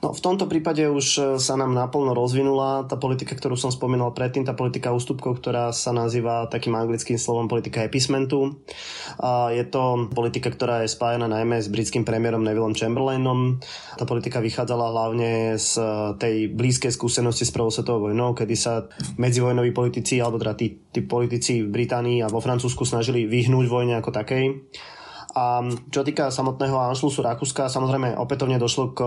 No, 0.03 0.11
v 0.13 0.21
tomto 0.21 0.45
prípade 0.45 0.85
už 0.85 1.05
e, 1.17 1.21
sa 1.41 1.55
nám 1.57 1.73
naplno 1.73 2.13
rozvinula 2.13 2.85
tá 2.85 2.95
politika, 2.99 3.33
ktorú 3.33 3.57
som 3.57 3.73
spomínal 3.73 4.13
predtým, 4.13 4.45
tá 4.45 4.53
politika 4.53 4.93
ústupkov, 4.93 5.41
ktorá 5.41 5.71
sa 5.73 5.91
nazýva 5.95 6.47
takým 6.51 6.75
anglickým 6.75 7.17
slovom 7.19 7.49
politika 7.49 7.83
epismentu. 7.83 8.61
A 9.19 9.51
je 9.51 9.65
to 9.65 10.09
politika, 10.11 10.51
ktorá 10.51 10.85
je 10.85 10.93
spájana 10.93 11.25
najmä 11.25 11.61
s 11.61 11.71
britským 11.71 12.05
premiérom 12.05 12.43
Nevilleom 12.43 12.77
Chamberlainom. 12.77 13.59
Tá 13.97 14.03
politika 14.05 14.43
vychádzala 14.43 14.85
hlavne 14.91 15.55
z 15.57 15.79
e, 15.79 15.83
tej 16.19 16.35
blízkej 16.53 16.91
skúsenosti 16.93 17.47
s 17.47 17.53
prvou 17.53 17.71
svetovou 17.73 18.11
vojnou, 18.11 18.37
kedy 18.37 18.55
sa 18.55 18.85
medzivojnoví 19.17 19.71
politici, 19.73 20.21
alebo 20.21 20.37
teda 20.37 20.53
tí, 20.53 20.77
tí 20.91 21.01
politici 21.03 21.65
v 21.65 21.71
Británii 21.71 22.21
a 22.21 22.31
vo 22.31 22.43
Francúzsku 22.43 22.85
snažili 22.85 23.25
vyhnúť 23.25 23.65
vojne 23.65 23.97
ako 23.97 24.11
takej. 24.13 24.45
A 25.35 25.59
čo 25.91 26.07
týka 26.07 26.31
samotného 26.31 26.79
Anšlusu 26.79 27.19
Rakúska, 27.19 27.67
samozrejme 27.67 28.15
opätovne 28.15 28.55
došlo 28.55 28.95
k 28.95 28.99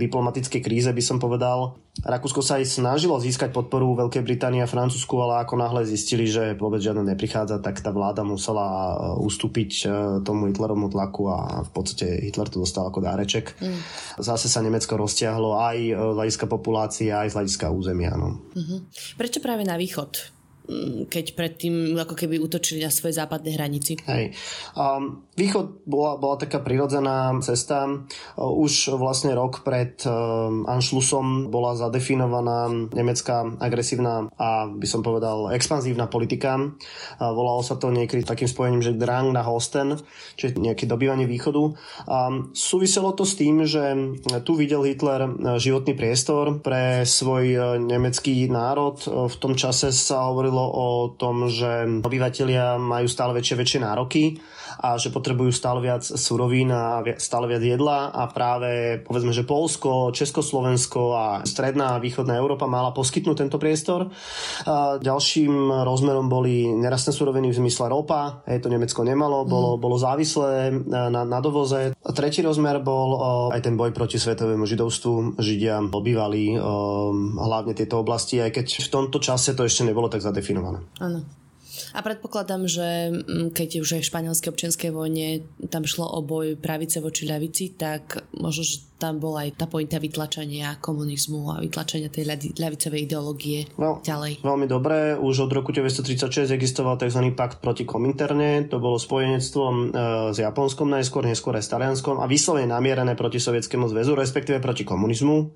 diplomatickej 0.00 0.64
kríze, 0.64 0.88
by 0.88 1.04
som 1.04 1.20
povedal. 1.20 1.76
Rakúsko 2.00 2.40
sa 2.40 2.56
aj 2.56 2.80
snažilo 2.80 3.20
získať 3.20 3.52
podporu 3.52 3.92
Veľkej 3.92 4.24
Británie 4.24 4.64
a 4.64 4.68
Francúzsku, 4.68 5.12
ale 5.20 5.44
ako 5.44 5.60
náhle 5.60 5.84
zistili, 5.84 6.24
že 6.24 6.56
vôbec 6.56 6.80
žiadne 6.80 7.04
neprichádza, 7.12 7.60
tak 7.60 7.84
tá 7.84 7.92
vláda 7.92 8.24
musela 8.24 8.64
e, 8.64 9.20
ustúpiť 9.20 9.70
e, 9.84 9.86
tomu 10.24 10.48
Hitlerovmu 10.48 10.88
tlaku 10.88 11.28
a 11.28 11.60
v 11.64 11.70
podstate 11.72 12.24
Hitler 12.24 12.48
to 12.48 12.64
dostal 12.64 12.88
ako 12.88 13.04
dáreček. 13.04 13.52
Mm. 13.60 13.80
Zase 14.16 14.48
sa 14.48 14.64
Nemecko 14.64 14.96
roztiahlo 14.96 15.60
aj 15.60 15.76
z 15.92 16.14
hľadiska 16.16 16.48
populácie, 16.48 17.12
aj 17.12 17.32
z 17.32 17.36
hľadiska 17.36 17.68
územia. 17.68 18.16
No. 18.16 18.40
Mm-hmm. 18.56 18.78
Prečo 19.20 19.44
práve 19.44 19.68
na 19.68 19.76
východ? 19.76 20.35
Mm, 20.66 21.06
keď 21.06 21.38
predtým 21.38 21.94
ako 21.94 22.18
keby 22.18 22.42
útočili 22.42 22.82
na 22.82 22.90
svoje 22.90 23.14
západné 23.14 23.54
hranici. 23.54 23.94
Hej. 24.02 24.34
Um, 24.74 25.22
východ 25.38 25.86
bola, 25.86 26.18
bola 26.18 26.42
taká 26.42 26.58
prirodzená 26.58 27.38
cesta. 27.38 27.86
Uh, 27.86 28.50
už 28.50 28.90
vlastne 28.98 29.30
rok 29.38 29.62
pred 29.62 30.02
um, 30.02 30.66
Anschlussom 30.66 31.54
bola 31.54 31.78
zadefinovaná 31.78 32.66
nemecká 32.90 33.46
agresívna 33.62 34.26
a 34.34 34.66
by 34.66 34.86
som 34.90 35.06
povedal 35.06 35.54
expanzívna 35.54 36.10
politika. 36.10 36.58
Uh, 36.58 37.30
volalo 37.30 37.62
sa 37.62 37.78
to 37.78 37.94
niekedy 37.94 38.26
takým 38.26 38.50
spojením, 38.50 38.82
že 38.82 38.98
Drang 38.98 39.30
na 39.30 39.46
Hosten, 39.46 39.94
čiže 40.34 40.58
nejaké 40.58 40.90
dobývanie 40.90 41.30
východu. 41.30 41.62
Um, 42.10 42.50
súviselo 42.58 43.14
to 43.14 43.22
s 43.22 43.38
tým, 43.38 43.62
že 43.62 44.18
tu 44.42 44.58
videl 44.58 44.82
Hitler 44.82 45.30
uh, 45.30 45.62
životný 45.62 45.94
priestor 45.94 46.58
pre 46.58 47.06
svoj 47.06 47.78
nemecký 47.86 48.50
národ. 48.50 48.98
V 49.06 49.36
tom 49.38 49.54
čase 49.54 49.94
sa 49.94 50.26
hovorilo 50.26 50.55
hovorilo 50.56 50.64
o 50.72 50.88
tom, 51.14 51.52
že 51.52 51.84
obyvateľia 52.00 52.80
majú 52.80 53.06
stále 53.06 53.36
väčšie 53.36 53.56
väčšie 53.60 53.80
nároky 53.84 54.40
a 54.80 55.00
že 55.00 55.12
potrebujú 55.12 55.52
stále 55.52 55.80
viac 55.80 56.04
surovín 56.04 56.68
a 56.72 57.00
stále 57.16 57.48
viac 57.48 57.62
jedla 57.64 58.12
a 58.12 58.28
práve 58.28 59.00
povedzme, 59.02 59.32
že 59.32 59.48
Polsko, 59.48 60.12
Československo 60.12 61.02
a 61.16 61.24
stredná 61.48 61.96
a 61.96 62.02
východná 62.02 62.36
Európa 62.36 62.68
mala 62.68 62.92
poskytnúť 62.92 63.36
tento 63.36 63.56
priestor. 63.56 64.12
A 64.68 65.00
ďalším 65.00 65.84
rozmerom 65.84 66.28
boli 66.28 66.68
nerastné 66.68 67.12
suroviny 67.14 67.52
v 67.52 67.58
zmysle 67.64 67.88
ropa, 67.88 68.44
hej, 68.44 68.60
to 68.60 68.68
Nemecko 68.68 69.00
nemalo, 69.06 69.48
bolo, 69.48 69.70
mm. 69.76 69.80
bolo 69.80 69.96
závislé 69.96 70.52
na, 70.86 71.22
na 71.24 71.38
dovoze. 71.40 71.96
A 71.96 72.10
tretí 72.12 72.44
rozmer 72.44 72.80
bol 72.82 73.08
o, 73.16 73.20
aj 73.52 73.64
ten 73.64 73.78
boj 73.78 73.94
proti 73.96 74.20
svetovému 74.20 74.68
židovstvu. 74.68 75.40
Židia 75.40 75.80
obývali 75.80 76.56
o, 76.56 76.62
hlavne 77.40 77.72
tieto 77.72 78.02
oblasti, 78.02 78.42
aj 78.42 78.52
keď 78.52 78.66
v 78.84 78.88
tomto 78.92 79.18
čase 79.22 79.56
to 79.56 79.64
ešte 79.64 79.86
nebolo 79.86 80.10
tak 80.12 80.20
zadefinované. 80.20 80.84
Áno. 81.00 81.45
A 81.94 82.00
predpokladám, 82.02 82.68
že 82.68 83.10
mm, 83.12 83.52
keď 83.52 83.82
už 83.82 84.00
aj 84.00 84.02
v 84.04 84.10
španielskej 84.10 84.50
občianskej 84.52 84.90
vojne 84.92 85.44
tam 85.68 85.84
šlo 85.84 86.08
o 86.08 86.20
boj 86.24 86.56
pravice 86.58 86.98
voči 87.00 87.28
ľavici, 87.28 87.76
tak 87.76 88.26
možno, 88.36 88.62
že 88.64 88.82
tam 88.96 89.20
bola 89.20 89.44
aj 89.44 89.60
tá 89.60 89.66
pointa 89.68 90.00
vytlačenia 90.00 90.80
komunizmu 90.80 91.52
a 91.52 91.60
vytlačenia 91.60 92.08
tej 92.08 92.24
ľavicovej 92.56 93.00
ideológie 93.04 93.68
no, 93.76 94.00
ďalej. 94.00 94.40
Veľmi 94.40 94.66
dobré. 94.68 95.14
Už 95.20 95.48
od 95.48 95.52
roku 95.52 95.70
1936 95.72 96.48
existoval 96.52 96.96
tzv. 96.96 97.20
pakt 97.36 97.60
proti 97.60 97.84
kominterne. 97.84 98.64
To 98.72 98.80
bolo 98.80 98.96
spojenectvom 98.96 99.74
e, 99.74 99.86
s 100.32 100.38
Japonskom 100.40 100.88
najskôr, 100.88 101.28
neskôr 101.28 101.54
aj 101.60 101.64
s 101.68 101.72
Talianskom 101.72 102.18
a 102.20 102.24
vyslovene 102.24 102.72
namierené 102.72 103.12
proti 103.14 103.36
Sovietskému 103.36 103.86
zväzu, 103.92 104.16
respektíve 104.16 104.58
proti 104.64 104.88
komunizmu 104.88 105.52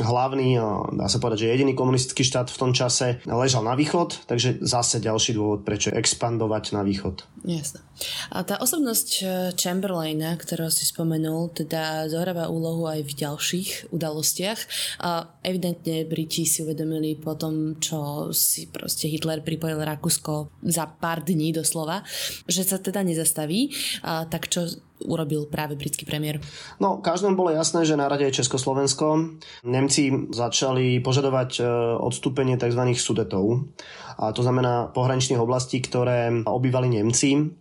hlavný, 0.00 0.56
dá 0.96 1.06
sa 1.08 1.20
povedať, 1.20 1.46
že 1.46 1.52
jediný 1.52 1.72
komunistický 1.76 2.24
štát 2.24 2.48
v 2.48 2.60
tom 2.60 2.72
čase 2.72 3.20
ležal 3.28 3.64
na 3.64 3.76
východ, 3.76 4.24
takže 4.24 4.62
zase 4.64 5.02
ďalší 5.02 5.36
dôvod, 5.36 5.60
prečo 5.62 5.92
expandovať 5.92 6.76
na 6.76 6.82
východ. 6.84 7.24
Jasné. 7.44 7.84
A 8.32 8.44
tá 8.44 8.56
osobnosť 8.60 9.08
e, 9.20 9.24
Chamberlaina, 9.56 10.32
ktorého 10.40 10.72
si 10.72 10.88
spomenul, 10.88 11.52
teda 11.52 12.08
zohráva 12.08 12.39
úlohu 12.48 12.86
aj 12.86 13.04
v 13.04 13.12
ďalších 13.12 13.68
udalostiach. 13.90 14.60
A 15.02 15.26
evidentne 15.42 16.06
Briti 16.06 16.46
si 16.46 16.62
uvedomili 16.62 17.18
po 17.18 17.34
tom, 17.36 17.76
čo 17.82 18.30
si 18.30 18.70
proste 18.70 19.10
Hitler 19.10 19.42
pripojil 19.42 19.82
Rakúsko 19.82 20.62
za 20.64 20.86
pár 20.86 21.26
dní 21.26 21.50
doslova, 21.50 22.06
že 22.46 22.62
sa 22.62 22.78
teda 22.78 23.02
nezastaví. 23.02 23.74
A 24.06 24.24
tak 24.30 24.48
čo 24.48 24.70
urobil 25.00 25.48
práve 25.48 25.80
britský 25.80 26.04
premiér? 26.04 26.44
No, 26.76 27.00
každému 27.00 27.32
bolo 27.32 27.56
jasné, 27.56 27.88
že 27.88 27.96
na 27.96 28.04
rade 28.04 28.28
je 28.28 28.36
Československo. 28.44 29.40
Nemci 29.64 30.12
začali 30.28 31.00
požadovať 31.00 31.50
e, 31.60 31.62
odstúpenie 32.04 32.60
tzv. 32.60 32.84
sudetov, 32.92 33.64
a 34.20 34.36
to 34.36 34.44
znamená 34.44 34.92
pohraničných 34.92 35.40
oblastí, 35.40 35.80
ktoré 35.80 36.44
obývali 36.44 36.92
Nemci. 36.92 37.56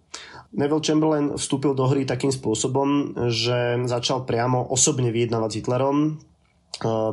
Neville 0.49 0.81
Chamberlain 0.81 1.37
vstúpil 1.37 1.77
do 1.77 1.85
hry 1.85 2.09
takým 2.09 2.33
spôsobom, 2.33 3.13
že 3.29 3.85
začal 3.85 4.25
priamo 4.25 4.65
osobne 4.65 5.13
vyjednávať 5.13 5.49
s 5.53 5.57
Hitlerom. 5.61 5.97
E, 6.05 6.09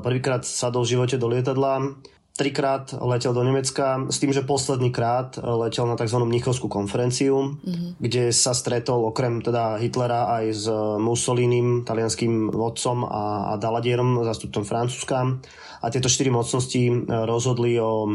prvýkrát 0.00 0.42
sadol 0.48 0.88
v 0.88 0.96
živote 0.96 1.20
do 1.20 1.28
lietadla, 1.28 2.00
trikrát 2.36 2.92
letel 2.92 3.32
do 3.32 3.44
Nemecka 3.44 4.08
s 4.12 4.20
tým, 4.20 4.32
že 4.32 4.44
posledný 4.44 4.92
krát 4.92 5.40
letel 5.40 5.88
na 5.88 5.96
tzv. 5.96 6.20
Mnichovskú 6.20 6.68
konferenciu, 6.68 7.56
mm-hmm. 7.60 7.96
kde 8.00 8.28
sa 8.32 8.52
stretol 8.52 9.08
okrem 9.08 9.40
teda 9.40 9.80
Hitlera 9.80 10.28
aj 10.40 10.44
s 10.52 10.64
Mussolinim, 11.00 11.88
talianským 11.88 12.52
vodcom 12.52 13.08
a, 13.08 13.52
a 13.52 13.60
Daladierom, 13.60 14.20
zastupcom 14.24 14.68
Francúzska. 14.68 15.40
A 15.80 15.86
tieto 15.88 16.12
štyri 16.12 16.28
mocnosti 16.28 16.88
rozhodli 17.08 17.80
o 17.80 18.08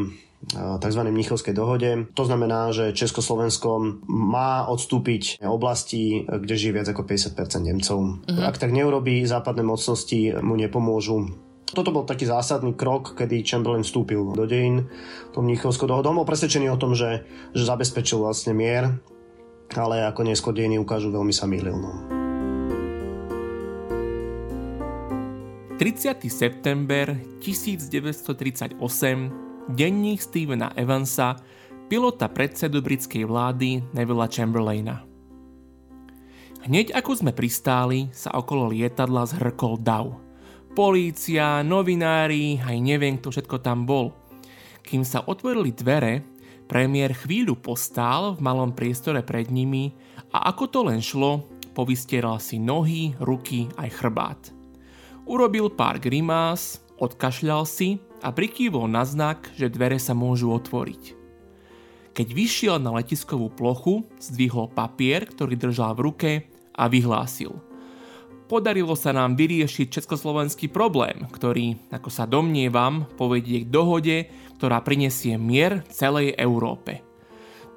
tzv. 0.53 1.01
Mnichovskej 1.05 1.53
dohode. 1.53 2.09
To 2.17 2.23
znamená, 2.25 2.73
že 2.73 2.97
Československo 2.97 4.01
má 4.09 4.65
odstúpiť 4.67 5.37
oblasti, 5.45 6.25
kde 6.25 6.55
žije 6.57 6.73
viac 6.73 6.87
ako 6.89 7.05
50% 7.05 7.37
Nemcov. 7.61 7.97
Mm-hmm. 8.01 8.45
Ak 8.45 8.57
tak 8.57 8.73
neurobí, 8.73 9.21
západné 9.25 9.61
mocnosti 9.61 10.33
mu 10.41 10.57
nepomôžu 10.57 11.29
toto 11.71 11.95
bol 11.95 12.03
taký 12.03 12.27
zásadný 12.27 12.75
krok, 12.75 13.15
kedy 13.15 13.47
Chamberlain 13.47 13.87
vstúpil 13.87 14.35
do 14.35 14.43
dejín 14.43 14.91
tom 15.31 15.47
Mníchovskou 15.47 15.87
dohodou. 15.87 16.11
Bol 16.11 16.27
presvedčený 16.27 16.67
o 16.67 16.75
tom, 16.75 16.91
že, 16.91 17.23
že 17.55 17.63
zabezpečil 17.63 18.19
vlastne 18.19 18.51
mier, 18.51 18.99
ale 19.71 20.03
ako 20.03 20.27
neskôr 20.27 20.51
dejiny 20.51 20.83
ukážu, 20.83 21.15
veľmi 21.15 21.31
sa 21.31 21.47
mýlil. 21.47 21.79
No. 21.79 21.91
30. 25.79 26.27
september 26.27 27.15
1938 27.39 29.50
denník 29.71 30.19
Stevena 30.19 30.75
Evansa, 30.75 31.39
pilota 31.87 32.27
predsedu 32.27 32.83
britskej 32.83 33.23
vlády 33.27 33.83
Nevilla 33.95 34.27
Chamberlaina. 34.27 35.03
Hneď 36.61 36.93
ako 36.93 37.25
sme 37.25 37.31
pristáli, 37.33 38.13
sa 38.13 38.35
okolo 38.37 38.69
lietadla 38.69 39.25
zhrkol 39.25 39.81
dav– 39.81 40.13
polícia, 40.71 41.59
novinári, 41.67 42.55
aj 42.63 42.77
neviem 42.79 43.19
kto 43.19 43.31
všetko 43.31 43.59
tam 43.59 43.83
bol. 43.83 44.15
Kým 44.81 45.03
sa 45.03 45.23
otvorili 45.27 45.75
dvere, 45.75 46.23
premiér 46.65 47.11
chvíľu 47.11 47.59
postál 47.59 48.39
v 48.39 48.39
malom 48.39 48.71
priestore 48.71 49.19
pred 49.21 49.51
nimi 49.51 49.91
a 50.31 50.47
ako 50.55 50.63
to 50.71 50.79
len 50.87 51.03
šlo, 51.03 51.43
povystieral 51.75 52.39
si 52.39 52.57
nohy, 52.57 53.11
ruky 53.19 53.67
aj 53.75 53.89
chrbát. 53.99 54.41
Urobil 55.27 55.71
pár 55.71 55.99
grimás, 55.99 56.79
odkašľal 56.97 57.67
si 57.67 57.99
a 58.21 58.29
prikývol 58.29 58.85
na 58.87 59.01
znak, 59.03 59.49
že 59.57 59.73
dvere 59.73 59.97
sa 59.97 60.13
môžu 60.13 60.53
otvoriť. 60.53 61.17
Keď 62.11 62.27
vyšiel 62.27 62.77
na 62.77 62.93
letiskovú 62.95 63.49
plochu, 63.49 64.05
zdvihol 64.21 64.69
papier, 64.71 65.25
ktorý 65.25 65.57
držal 65.57 65.97
v 65.97 66.03
ruke 66.05 66.31
a 66.75 66.85
vyhlásil. 66.85 67.55
Podarilo 68.51 68.99
sa 68.99 69.15
nám 69.15 69.39
vyriešiť 69.39 69.87
československý 69.95 70.67
problém, 70.67 71.23
ktorý, 71.31 71.79
ako 71.87 72.11
sa 72.11 72.27
domnievam, 72.27 73.07
povedie 73.15 73.63
k 73.63 73.71
dohode, 73.71 74.27
ktorá 74.59 74.83
prinesie 74.83 75.39
mier 75.39 75.87
celej 75.87 76.35
Európe. 76.35 76.99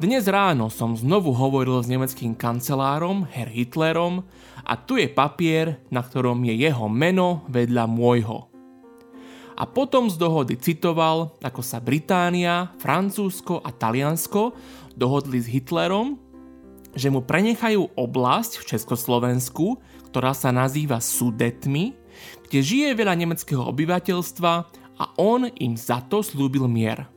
Dnes 0.02 0.26
ráno 0.26 0.74
som 0.74 0.98
znovu 0.98 1.30
hovoril 1.30 1.78
s 1.78 1.86
nemeckým 1.86 2.34
kancelárom, 2.34 3.30
Herr 3.30 3.46
Hitlerom, 3.46 4.26
a 4.66 4.74
tu 4.74 4.98
je 4.98 5.06
papier, 5.06 5.78
na 5.94 6.02
ktorom 6.02 6.42
je 6.42 6.58
jeho 6.58 6.90
meno 6.90 7.46
vedľa 7.46 7.86
môjho. 7.86 8.53
A 9.54 9.64
potom 9.70 10.10
z 10.10 10.18
dohody 10.18 10.58
citoval, 10.58 11.38
ako 11.38 11.62
sa 11.62 11.78
Británia, 11.78 12.74
Francúzsko 12.82 13.62
a 13.62 13.70
Taliansko 13.70 14.54
dohodli 14.98 15.38
s 15.38 15.46
Hitlerom, 15.46 16.18
že 16.94 17.10
mu 17.10 17.22
prenechajú 17.22 17.94
oblasť 17.94 18.62
v 18.62 18.66
Československu, 18.74 19.78
ktorá 20.10 20.34
sa 20.34 20.54
nazýva 20.54 21.02
Sudetmi, 21.02 21.94
kde 22.46 22.58
žije 22.62 22.88
veľa 22.94 23.14
nemeckého 23.18 23.62
obyvateľstva 23.66 24.52
a 24.94 25.04
on 25.18 25.50
im 25.58 25.74
za 25.74 26.02
to 26.06 26.22
slúbil 26.22 26.70
mier. 26.70 27.10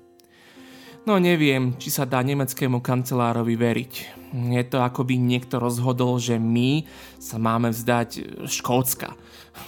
No 1.06 1.22
neviem, 1.22 1.78
či 1.78 1.94
sa 1.94 2.04
dá 2.04 2.20
nemeckému 2.20 2.82
kancelárovi 2.82 3.54
veriť. 3.54 3.94
Je 4.28 4.64
to 4.68 4.84
ako 4.84 5.08
by 5.08 5.16
niekto 5.16 5.56
rozhodol, 5.56 6.20
že 6.20 6.36
my 6.36 6.84
sa 7.16 7.40
máme 7.40 7.72
vzdať 7.72 8.44
Škótska. 8.48 9.16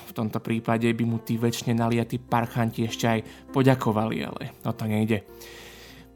V 0.10 0.12
tomto 0.12 0.44
prípade 0.44 0.92
by 0.92 1.04
mu 1.08 1.18
tí 1.24 1.40
väčšine 1.40 1.78
naliatí 1.80 2.20
parchanti 2.20 2.84
ešte 2.84 3.06
aj 3.08 3.20
poďakovali, 3.56 4.18
ale 4.20 4.44
o 4.68 4.74
to 4.76 4.84
nejde. 4.84 5.24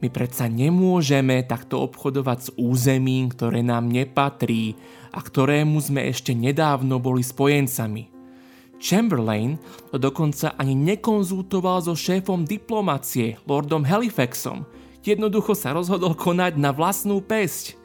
My 0.04 0.12
predsa 0.12 0.52
nemôžeme 0.52 1.40
takto 1.48 1.80
obchodovať 1.88 2.38
s 2.38 2.48
územím, 2.60 3.32
ktoré 3.32 3.64
nám 3.64 3.88
nepatrí 3.88 4.76
a 5.16 5.24
ktorému 5.24 5.80
sme 5.80 6.04
ešte 6.12 6.36
nedávno 6.36 7.00
boli 7.00 7.24
spojencami. 7.24 8.12
Chamberlain 8.76 9.56
to 9.88 9.96
dokonca 9.96 10.52
ani 10.60 10.76
nekonzultoval 10.76 11.80
so 11.80 11.96
šéfom 11.96 12.44
diplomacie, 12.44 13.40
lordom 13.48 13.88
Halifaxom, 13.88 14.68
Jednoducho 15.04 15.52
sa 15.52 15.76
rozhodol 15.76 16.16
konať 16.16 16.56
na 16.56 16.72
vlastnú 16.72 17.20
pesť. 17.20 17.76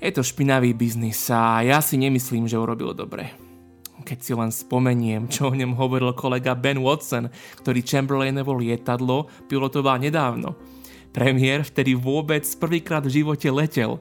Je 0.00 0.08
to 0.08 0.24
špinavý 0.24 0.72
biznis 0.72 1.28
a 1.28 1.60
ja 1.60 1.84
si 1.84 2.00
nemyslím, 2.00 2.48
že 2.48 2.56
urobil 2.56 2.96
dobre. 2.96 3.36
Keď 4.00 4.18
si 4.24 4.32
len 4.32 4.48
spomeniem, 4.48 5.28
čo 5.28 5.52
o 5.52 5.56
ňom 5.56 5.76
hovoril 5.76 6.16
kolega 6.16 6.56
Ben 6.56 6.80
Watson, 6.80 7.28
ktorý 7.60 7.84
Chamberlainovo 7.84 8.56
lietadlo 8.56 9.28
pilotoval 9.44 10.00
nedávno. 10.00 10.56
Premiér 11.12 11.68
vtedy 11.68 11.92
vôbec 11.92 12.48
prvýkrát 12.56 13.04
v 13.04 13.20
živote 13.20 13.52
letel. 13.52 14.00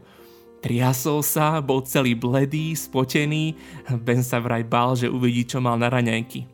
Triasol 0.64 1.20
sa, 1.20 1.60
bol 1.60 1.84
celý 1.84 2.16
bledý, 2.16 2.80
spotený, 2.80 3.60
Ben 4.00 4.24
sa 4.24 4.40
vraj 4.40 4.64
bál, 4.64 4.96
že 4.96 5.12
uvidí, 5.12 5.44
čo 5.44 5.60
mal 5.60 5.76
na 5.76 5.92
raňajky. 5.92 6.48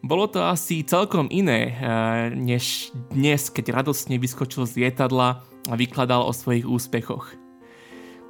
Bolo 0.00 0.32
to 0.32 0.40
asi 0.40 0.80
celkom 0.80 1.28
iné, 1.28 1.76
eh, 1.76 1.76
než 2.32 2.88
dnes, 3.12 3.52
keď 3.52 3.84
radostne 3.84 4.16
vyskočil 4.16 4.64
z 4.64 4.80
lietadla 4.80 5.44
a 5.68 5.72
vykladal 5.76 6.24
o 6.24 6.32
svojich 6.32 6.64
úspechoch. 6.64 7.41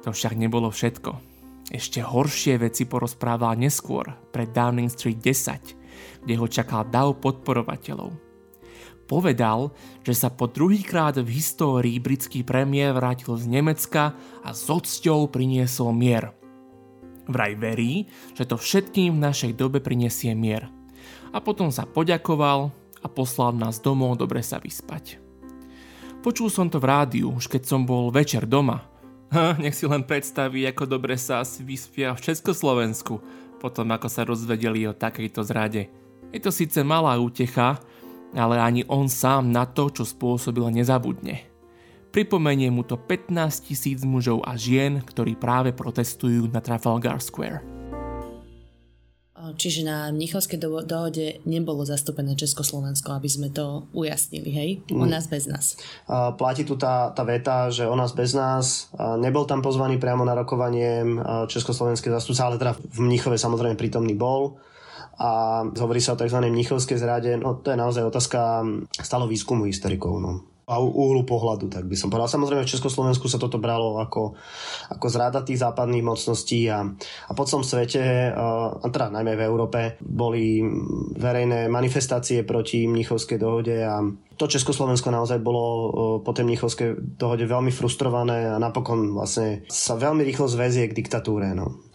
To 0.03 0.11
však 0.11 0.35
nebolo 0.35 0.69
všetko. 0.69 1.11
Ešte 1.71 2.03
horšie 2.03 2.59
veci 2.59 2.83
porozprával 2.83 3.55
neskôr, 3.55 4.11
pred 4.35 4.51
Downing 4.51 4.91
Street 4.91 5.23
10, 5.23 6.27
kde 6.27 6.33
ho 6.35 6.45
čakal 6.45 6.85
dav 6.91 7.17
podporovateľov. 7.23 8.11
Povedal, 9.07 9.71
že 10.03 10.15
sa 10.15 10.31
po 10.31 10.47
druhýkrát 10.47 11.19
v 11.19 11.29
histórii 11.39 11.97
britský 11.99 12.43
premiér 12.43 12.95
vrátil 12.95 13.35
z 13.39 13.47
Nemecka 13.47 14.15
a 14.43 14.49
s 14.51 14.67
odsťou 14.67 15.31
priniesol 15.31 15.95
mier. 15.95 16.35
Vraj 17.27 17.55
verí, 17.55 18.11
že 18.35 18.43
to 18.43 18.59
všetkým 18.59 19.15
v 19.15 19.23
našej 19.23 19.51
dobe 19.55 19.79
prinesie 19.79 20.35
mier– 20.35 20.67
a 21.33 21.41
potom 21.41 21.73
sa 21.73 21.89
poďakoval 21.89 22.69
a 23.01 23.07
poslal 23.09 23.57
nás 23.57 23.81
domov 23.81 24.21
dobre 24.21 24.45
sa 24.45 24.61
vyspať. 24.61 25.19
Počul 26.23 26.47
som 26.47 26.71
to 26.71 26.79
v 26.79 26.87
rádiu, 26.87 27.27
už 27.35 27.51
keď 27.51 27.67
som 27.67 27.83
bol 27.83 28.13
večer 28.13 28.47
doma. 28.47 28.85
Nech 29.61 29.73
si 29.73 29.89
len 29.89 30.05
predstaví, 30.05 30.65
ako 30.69 30.85
dobre 30.85 31.17
sa 31.17 31.41
asi 31.41 31.65
vyspia 31.65 32.13
v 32.13 32.21
Československu, 32.21 33.17
potom 33.57 33.89
ako 33.89 34.07
sa 34.09 34.21
rozvedeli 34.27 34.85
o 34.85 34.93
takejto 34.93 35.41
zrade. 35.41 35.89
Je 36.33 36.39
to 36.41 36.49
síce 36.53 36.77
malá 36.81 37.17
útecha, 37.17 37.81
ale 38.33 38.57
ani 38.57 38.81
on 38.89 39.09
sám 39.09 39.53
na 39.53 39.69
to, 39.69 39.89
čo 39.93 40.05
spôsobil, 40.05 40.65
nezabudne. 40.73 41.45
Pripomenie 42.13 42.69
mu 42.69 42.85
to 42.85 42.93
15 42.93 43.69
tisíc 43.69 44.05
mužov 44.05 44.45
a 44.45 44.53
žien, 44.53 45.01
ktorí 45.01 45.33
práve 45.33 45.73
protestujú 45.73 46.45
na 46.53 46.61
Trafalgar 46.61 47.17
Square. 47.17 47.82
Čiže 49.51 49.83
na 49.83 50.07
Mnichovskej 50.15 50.55
do- 50.55 50.85
dohode 50.87 51.43
nebolo 51.43 51.83
zastúpené 51.83 52.39
Československo, 52.39 53.11
aby 53.11 53.27
sme 53.27 53.51
to 53.51 53.91
ujasnili, 53.91 54.51
hej? 54.55 54.69
O 54.95 55.03
mm. 55.03 55.11
nás 55.11 55.27
bez 55.27 55.51
nás. 55.51 55.75
A 56.07 56.31
platí 56.31 56.63
tu 56.63 56.79
tá, 56.79 57.11
tá 57.11 57.27
veta, 57.27 57.67
že 57.67 57.83
o 57.83 57.95
nás 57.97 58.15
bez 58.15 58.31
nás. 58.31 58.87
Nebol 58.95 59.43
tam 59.43 59.59
pozvaný 59.59 59.99
priamo 59.99 60.23
na 60.23 60.31
rokovanie 60.37 61.03
Československej 61.51 62.15
zastupca, 62.15 62.47
ale 62.47 62.55
teda 62.55 62.73
v 62.79 62.99
Mnichove 63.03 63.35
samozrejme 63.35 63.75
prítomný 63.75 64.15
bol 64.15 64.55
a 65.19 65.61
hovorí 65.67 66.01
sa 66.01 66.15
o 66.15 66.19
tzv. 66.19 66.41
mnichovskej 66.41 66.97
zrade, 66.97 67.37
no 67.37 67.61
to 67.61 67.69
je 67.69 67.77
naozaj 67.77 68.01
otázka 68.01 68.65
stále 68.97 69.29
výskumu 69.29 69.69
historikov. 69.69 70.17
No 70.17 70.52
a 70.63 70.79
uhlu 70.79 71.27
pohľadu, 71.27 71.67
tak 71.67 71.91
by 71.91 71.95
som 71.99 72.07
povedal. 72.07 72.31
Samozrejme 72.31 72.63
v 72.63 72.71
Československu 72.71 73.27
sa 73.27 73.35
toto 73.35 73.59
bralo 73.59 73.99
ako, 73.99 74.31
ako 74.95 75.05
zrada 75.11 75.43
tých 75.43 75.59
západných 75.59 76.07
mocností 76.07 76.71
a, 76.71 76.87
a 77.27 77.31
po 77.35 77.43
celom 77.43 77.67
svete, 77.67 78.31
a 78.31 78.87
teda 78.87 79.11
najmä 79.11 79.35
v 79.35 79.45
Európe, 79.45 79.79
boli 79.99 80.63
verejné 81.19 81.67
manifestácie 81.67 82.47
proti 82.47 82.87
Mnichovskej 82.87 83.35
dohode 83.35 83.75
a 83.83 83.99
to 84.39 84.49
Československo 84.49 85.13
naozaj 85.13 85.43
bolo 85.43 85.91
po 86.23 86.31
tej 86.31 86.47
Mnichovskej 86.47 87.19
dohode 87.19 87.45
veľmi 87.45 87.69
frustrované 87.69 88.49
a 88.49 88.57
napokon 88.57 89.13
vlastne 89.13 89.67
sa 89.69 89.99
veľmi 89.99 90.23
rýchlo 90.25 90.47
zväzie 90.49 90.89
k 90.89 90.97
diktatúre. 90.97 91.53
No. 91.53 91.92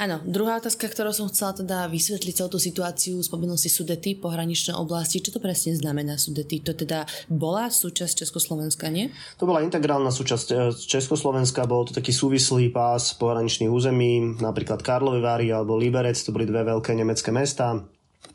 Áno, 0.00 0.16
druhá 0.24 0.56
otázka, 0.56 0.88
ktorú 0.88 1.12
som 1.12 1.28
chcela 1.28 1.52
teda 1.52 1.84
vysvetliť 1.92 2.32
celú 2.40 2.56
tú 2.56 2.60
situáciu, 2.62 3.20
spomenul 3.20 3.60
si 3.60 3.68
Sudety, 3.68 4.16
pohraničné 4.16 4.72
oblasti. 4.72 5.20
Čo 5.20 5.36
to 5.36 5.40
presne 5.44 5.76
znamená 5.76 6.16
Sudety? 6.16 6.64
To 6.64 6.72
teda 6.72 7.04
bola 7.28 7.68
súčasť 7.68 8.24
Československa, 8.24 8.88
nie? 8.88 9.12
To 9.36 9.44
bola 9.44 9.60
integrálna 9.60 10.08
súčasť 10.08 10.46
e, 10.48 10.56
Československa, 10.72 11.68
bol 11.68 11.84
to 11.84 11.92
taký 11.92 12.16
súvislý 12.16 12.72
pás 12.72 13.12
pohraničných 13.20 13.68
území, 13.68 14.40
napríklad 14.40 14.80
Karlovy 14.80 15.20
Vary 15.20 15.52
alebo 15.52 15.76
Liberec, 15.76 16.16
to 16.16 16.32
boli 16.32 16.48
dve 16.48 16.64
veľké 16.64 16.96
nemecké 16.96 17.28
mesta 17.28 17.84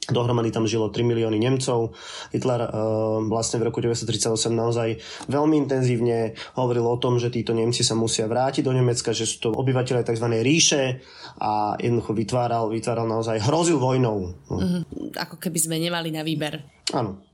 Dohromady 0.06 0.54
tam 0.54 0.70
žilo 0.70 0.94
3 0.94 1.02
milióny 1.02 1.42
Nemcov. 1.42 1.98
Hitler 2.30 2.62
uh, 2.62 3.26
vlastne 3.26 3.58
v 3.58 3.74
roku 3.74 3.82
1938 3.82 4.54
naozaj 4.54 5.02
veľmi 5.26 5.66
intenzívne 5.66 6.38
hovoril 6.54 6.86
o 6.86 6.98
tom, 7.02 7.18
že 7.18 7.34
títo 7.34 7.58
Nemci 7.58 7.82
sa 7.82 7.98
musia 7.98 8.30
vrátiť 8.30 8.62
do 8.62 8.74
Nemecka, 8.74 9.18
že 9.18 9.26
sú 9.26 9.50
to 9.50 9.50
obyvateľe 9.58 10.06
tzv. 10.06 10.28
ríše 10.46 11.02
a 11.42 11.74
jednoducho 11.82 12.14
vytváral, 12.14 12.70
vytváral 12.70 13.10
naozaj, 13.10 13.42
hrozil 13.50 13.82
vojnou. 13.82 14.38
Mm-hmm. 14.46 14.82
Ako 15.18 15.42
keby 15.42 15.58
sme 15.58 15.82
nemali 15.82 16.14
na 16.14 16.22
výber. 16.22 16.62
Áno. 16.94 17.26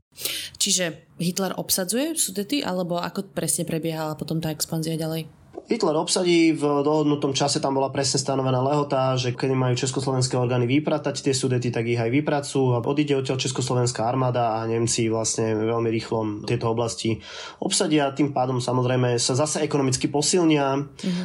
Čiže 0.56 1.12
Hitler 1.20 1.56
obsadzuje 1.56 2.16
Sudety, 2.16 2.64
alebo 2.64 3.00
ako 3.00 3.32
presne 3.32 3.68
prebiehala 3.68 4.16
potom 4.16 4.40
tá 4.40 4.48
expanzia 4.52 4.96
ďalej? 4.96 5.41
Hitler 5.72 5.96
obsadí, 5.96 6.52
v 6.52 6.84
dohodnutom 6.84 7.32
čase 7.32 7.56
tam 7.56 7.80
bola 7.80 7.88
presne 7.88 8.20
stanovená 8.20 8.60
lehota, 8.60 9.16
že 9.16 9.32
keď 9.32 9.56
majú 9.56 9.72
československé 9.72 10.36
orgány 10.36 10.68
vypratať 10.68 11.24
tie 11.24 11.32
sudety, 11.32 11.72
tak 11.72 11.88
ich 11.88 11.96
aj 11.96 12.12
vypracujú 12.12 12.76
a 12.76 12.84
odíde 12.84 13.16
odtiaľ 13.16 13.40
československá 13.40 14.04
armáda 14.04 14.60
a 14.60 14.68
Nemci 14.68 15.08
vlastne 15.08 15.56
veľmi 15.56 15.88
rýchlo 15.88 16.44
tieto 16.44 16.68
oblasti 16.68 17.24
obsadia. 17.64 18.12
Tým 18.12 18.36
pádom 18.36 18.60
samozrejme 18.60 19.16
sa 19.16 19.32
zase 19.32 19.64
ekonomicky 19.64 20.12
posilnia 20.12 20.76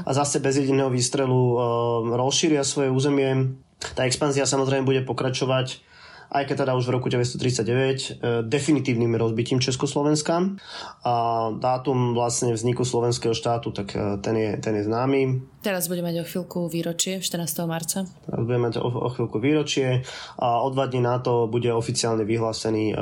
a 0.07 0.11
zase 0.15 0.39
bez 0.39 0.63
jediného 0.63 0.87
výstrelu 0.87 1.35
e, 1.35 1.55
rozšíria 2.15 2.63
svoje 2.63 2.87
územie. 2.87 3.51
Tá 3.99 4.07
expanzia 4.07 4.47
samozrejme 4.47 4.87
bude 4.87 5.03
pokračovať 5.03 5.83
aj 6.27 6.43
keď 6.43 6.67
teda 6.67 6.73
už 6.75 6.91
v 6.91 6.95
roku 6.99 7.07
1939 7.07 7.63
e, 7.63 8.43
definitívnym 8.43 9.15
rozbitím 9.15 9.63
Československa. 9.63 10.59
A 11.07 11.13
dátum 11.55 12.11
vlastne 12.11 12.51
vzniku 12.51 12.83
slovenského 12.83 13.31
štátu, 13.31 13.71
tak 13.71 13.95
e, 13.95 14.19
ten 14.19 14.35
je, 14.35 14.49
ten 14.59 14.75
je 14.75 14.83
známy. 14.83 15.21
Teraz 15.63 15.87
budeme 15.87 16.11
mať 16.11 16.23
o 16.23 16.27
chvíľku 16.27 16.59
výročie, 16.67 17.19
14. 17.23 17.67
marca. 17.67 18.03
Teraz 18.03 18.41
budeme 18.43 18.71
mať 18.71 18.75
o, 18.79 18.87
o 18.87 19.09
chvíľku 19.11 19.39
výročie 19.39 20.03
a 20.39 20.63
o 20.63 20.67
dva 20.71 20.87
dní 20.87 21.03
na 21.03 21.19
to 21.19 21.47
bude 21.47 21.71
oficiálne 21.71 22.27
vyhlásený 22.27 22.91
e, 22.91 22.95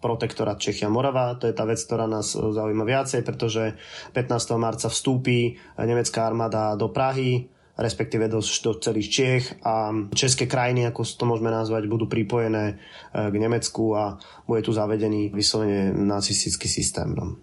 protektorát 0.00 0.60
Čechia 0.60 0.92
Morava. 0.92 1.36
To 1.40 1.48
je 1.48 1.56
tá 1.56 1.64
vec, 1.64 1.80
ktorá 1.80 2.04
nás 2.04 2.36
zaujíma 2.36 2.84
viacej, 2.84 3.24
pretože 3.24 3.76
15. 4.12 4.60
marca 4.60 4.92
vstúpi 4.92 5.56
nemecká 5.80 6.28
armáda 6.28 6.76
do 6.76 6.92
Prahy 6.92 7.57
respektíve 7.78 8.26
do, 8.26 8.42
do 8.42 8.72
celých 8.82 9.08
Čiech 9.08 9.44
a 9.62 9.94
české 10.10 10.50
krajiny, 10.50 10.90
ako 10.90 11.06
to 11.06 11.24
môžeme 11.24 11.48
nazvať, 11.48 11.86
budú 11.86 12.10
pripojené 12.10 12.74
e, 12.74 12.74
k 13.14 13.34
Nemecku 13.38 13.94
a 13.94 14.18
bude 14.50 14.66
tu 14.66 14.74
zavedený 14.74 15.30
vyslovene 15.30 15.94
nacistický 15.94 16.66
systém. 16.66 17.14
No. 17.14 17.38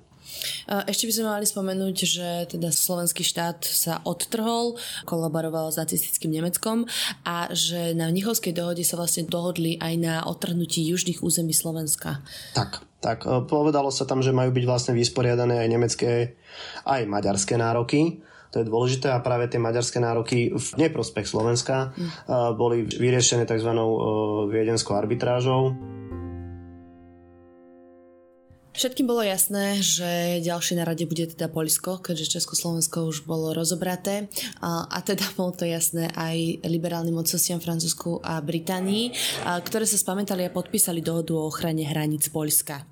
Ešte 0.67 1.07
by 1.07 1.13
sme 1.13 1.25
mali 1.29 1.45
spomenúť, 1.47 1.95
že 2.03 2.27
teda 2.51 2.69
slovenský 2.73 3.23
štát 3.23 3.63
sa 3.63 4.01
odtrhol, 4.03 4.77
kolaboroval 5.07 5.71
s 5.71 5.79
nacistickým 5.79 6.33
Nemeckom 6.33 6.89
a 7.23 7.49
že 7.53 7.93
na 7.95 8.11
Mnichovskej 8.11 8.53
dohode 8.53 8.83
sa 8.83 8.99
vlastne 8.99 9.25
dohodli 9.25 9.79
aj 9.79 9.93
na 9.97 10.15
odtrhnutí 10.25 10.83
južných 10.85 11.21
území 11.23 11.53
Slovenska. 11.55 12.19
Tak, 12.57 12.83
tak 12.99 13.23
e, 13.23 13.45
povedalo 13.47 13.89
sa 13.93 14.03
tam, 14.03 14.19
že 14.19 14.35
majú 14.35 14.51
byť 14.51 14.65
vlastne 14.67 14.93
vysporiadané 14.97 15.63
aj 15.63 15.69
nemecké, 15.71 16.11
aj 16.83 17.01
maďarské 17.07 17.55
nároky. 17.55 18.25
To 18.55 18.63
je 18.63 18.71
dôležité 18.71 19.11
a 19.11 19.19
práve 19.19 19.51
tie 19.51 19.59
maďarské 19.59 19.99
nároky 19.99 20.55
v 20.55 20.67
neprospech 20.79 21.27
Slovenska 21.27 21.91
mm. 21.91 22.55
boli 22.55 22.87
vyriešené 22.87 23.43
tzv. 23.43 23.67
E, 23.67 23.83
viedenskou 24.47 24.95
arbitrážou. 24.95 25.75
Všetkým 28.75 29.07
bolo 29.07 29.23
jasné, 29.23 29.79
že 29.79 30.39
ďalšie 30.43 30.79
na 30.79 30.87
rade 30.87 31.07
bude 31.07 31.31
teda 31.31 31.47
Polsko, 31.51 31.99
keďže 31.99 32.39
Československo 32.39 33.07
už 33.07 33.23
bolo 33.23 33.55
rozobraté 33.55 34.31
a, 34.59 34.87
a 34.87 34.99
teda 34.99 35.23
bolo 35.35 35.55
to 35.55 35.63
jasné 35.63 36.11
aj 36.11 36.63
liberálnym 36.63 37.15
mocnostiam 37.15 37.59
Francúzsku 37.59 38.23
a 38.23 38.39
Británii, 38.39 39.11
a, 39.47 39.59
ktoré 39.59 39.83
sa 39.83 39.99
spamätali 39.99 40.47
a 40.47 40.51
podpísali 40.51 41.03
dohodu 41.03 41.35
o 41.35 41.47
ochrane 41.47 41.83
hraníc 41.87 42.31
Polska. 42.31 42.87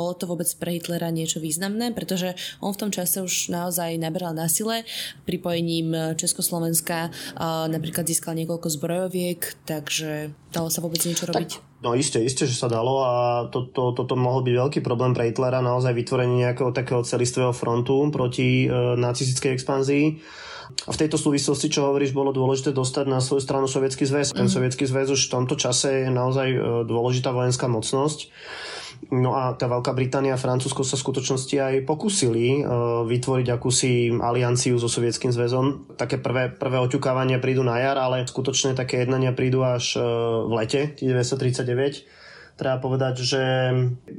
Bolo 0.00 0.16
to 0.16 0.24
vôbec 0.24 0.48
pre 0.56 0.80
Hitlera 0.80 1.12
niečo 1.12 1.44
významné, 1.44 1.92
pretože 1.92 2.32
on 2.64 2.72
v 2.72 2.80
tom 2.80 2.88
čase 2.88 3.20
už 3.20 3.52
naozaj 3.52 4.00
naberal 4.00 4.32
na 4.32 4.48
sile. 4.48 4.88
Pripojením 5.28 6.16
Československa 6.16 7.12
a, 7.36 7.68
napríklad 7.68 8.08
získal 8.08 8.32
niekoľko 8.40 8.72
zbrojoviek, 8.72 9.68
takže 9.68 10.32
dalo 10.56 10.72
sa 10.72 10.80
vôbec 10.80 11.04
niečo 11.04 11.28
robiť? 11.28 11.50
Tak 11.60 11.68
No 11.80 11.96
isté, 11.96 12.20
isté, 12.20 12.44
že 12.44 12.60
sa 12.60 12.68
dalo 12.68 13.00
a 13.00 13.12
toto 13.48 13.72
to, 13.72 14.04
to, 14.04 14.12
to 14.12 14.16
mohol 14.16 14.44
byť 14.44 14.52
veľký 14.52 14.80
problém 14.84 15.16
pre 15.16 15.32
Hitlera, 15.32 15.64
naozaj 15.64 15.96
vytvorenie 15.96 16.44
nejakého 16.44 16.76
takého 16.76 17.00
celistvého 17.00 17.56
frontu 17.56 18.04
proti 18.12 18.68
e, 18.68 19.00
nacistickej 19.00 19.56
expanzii. 19.56 20.20
A 20.86 20.92
v 20.92 21.00
tejto 21.00 21.16
súvislosti, 21.16 21.72
čo 21.72 21.88
hovoríš, 21.88 22.12
bolo 22.12 22.36
dôležité 22.36 22.76
dostať 22.76 23.08
na 23.08 23.18
svoju 23.18 23.42
stranu 23.42 23.64
Sovietský 23.64 24.04
zväz. 24.04 24.36
Ten 24.36 24.46
mm. 24.46 24.54
Sovietský 24.54 24.84
zväz 24.86 25.08
už 25.08 25.26
v 25.26 25.32
tomto 25.32 25.56
čase 25.56 26.04
je 26.04 26.12
naozaj 26.12 26.48
e, 26.52 26.58
dôležitá 26.84 27.32
vojenská 27.32 27.64
mocnosť 27.64 28.28
No 29.08 29.32
a 29.32 29.56
tá 29.56 29.64
Veľká 29.64 29.96
Británia 29.96 30.36
a 30.36 30.40
Francúzsko 30.40 30.84
sa 30.84 31.00
v 31.00 31.04
skutočnosti 31.08 31.56
aj 31.56 31.74
pokúsili 31.88 32.60
uh, 32.60 33.02
vytvoriť 33.08 33.46
akúsi 33.48 34.12
alianciu 34.12 34.76
so 34.76 34.92
Sovietským 34.92 35.32
zväzom. 35.32 35.96
Také 35.96 36.20
prvé, 36.20 36.52
prvé 36.52 36.76
oťukávania 36.78 37.40
prídu 37.40 37.64
na 37.64 37.80
jar, 37.80 37.96
ale 37.96 38.28
skutočne 38.28 38.76
také 38.76 39.00
jednania 39.00 39.32
prídu 39.32 39.64
až 39.64 39.96
uh, 39.96 40.04
v 40.46 40.52
lete 40.60 40.80
1939 41.00 42.20
treba 42.60 42.76
povedať, 42.76 43.24
že, 43.24 43.44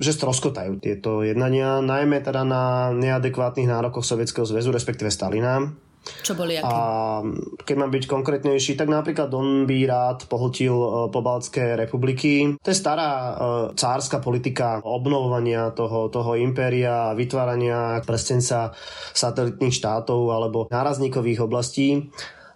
že 0.02 0.17
stroskotajú 0.17 0.82
tieto 0.82 1.22
jednania, 1.22 1.78
najmä 1.78 2.26
teda 2.26 2.41
na 2.41 2.89
neadekvátnych 2.89 3.70
nárokoch 3.70 4.02
Sovietskeho 4.02 4.50
zväzu, 4.50 4.74
respektíve 4.74 5.13
Stalina. 5.13 5.70
Čo 6.02 6.34
boli 6.34 6.58
aké? 6.58 6.66
A 6.66 7.22
keď 7.62 7.76
mám 7.78 7.94
byť 7.94 8.04
konkrétnejší, 8.10 8.74
tak 8.74 8.90
napríklad 8.90 9.30
on 9.38 9.70
by 9.70 9.78
rád 9.86 10.26
pohltil 10.26 10.74
e, 10.74 10.90
pobaltské 11.14 11.78
republiky. 11.78 12.58
To 12.58 12.70
je 12.74 12.78
stará 12.78 13.10
e, 13.14 13.34
cárska 13.78 14.18
politika 14.18 14.82
obnovovania 14.82 15.70
toho, 15.78 16.10
toho 16.10 16.34
impéria, 16.42 17.14
vytvárania 17.14 18.02
prstenca 18.02 18.74
satelitných 19.14 19.78
štátov 19.78 20.34
alebo 20.34 20.66
nárazníkových 20.74 21.46
oblastí. 21.46 22.10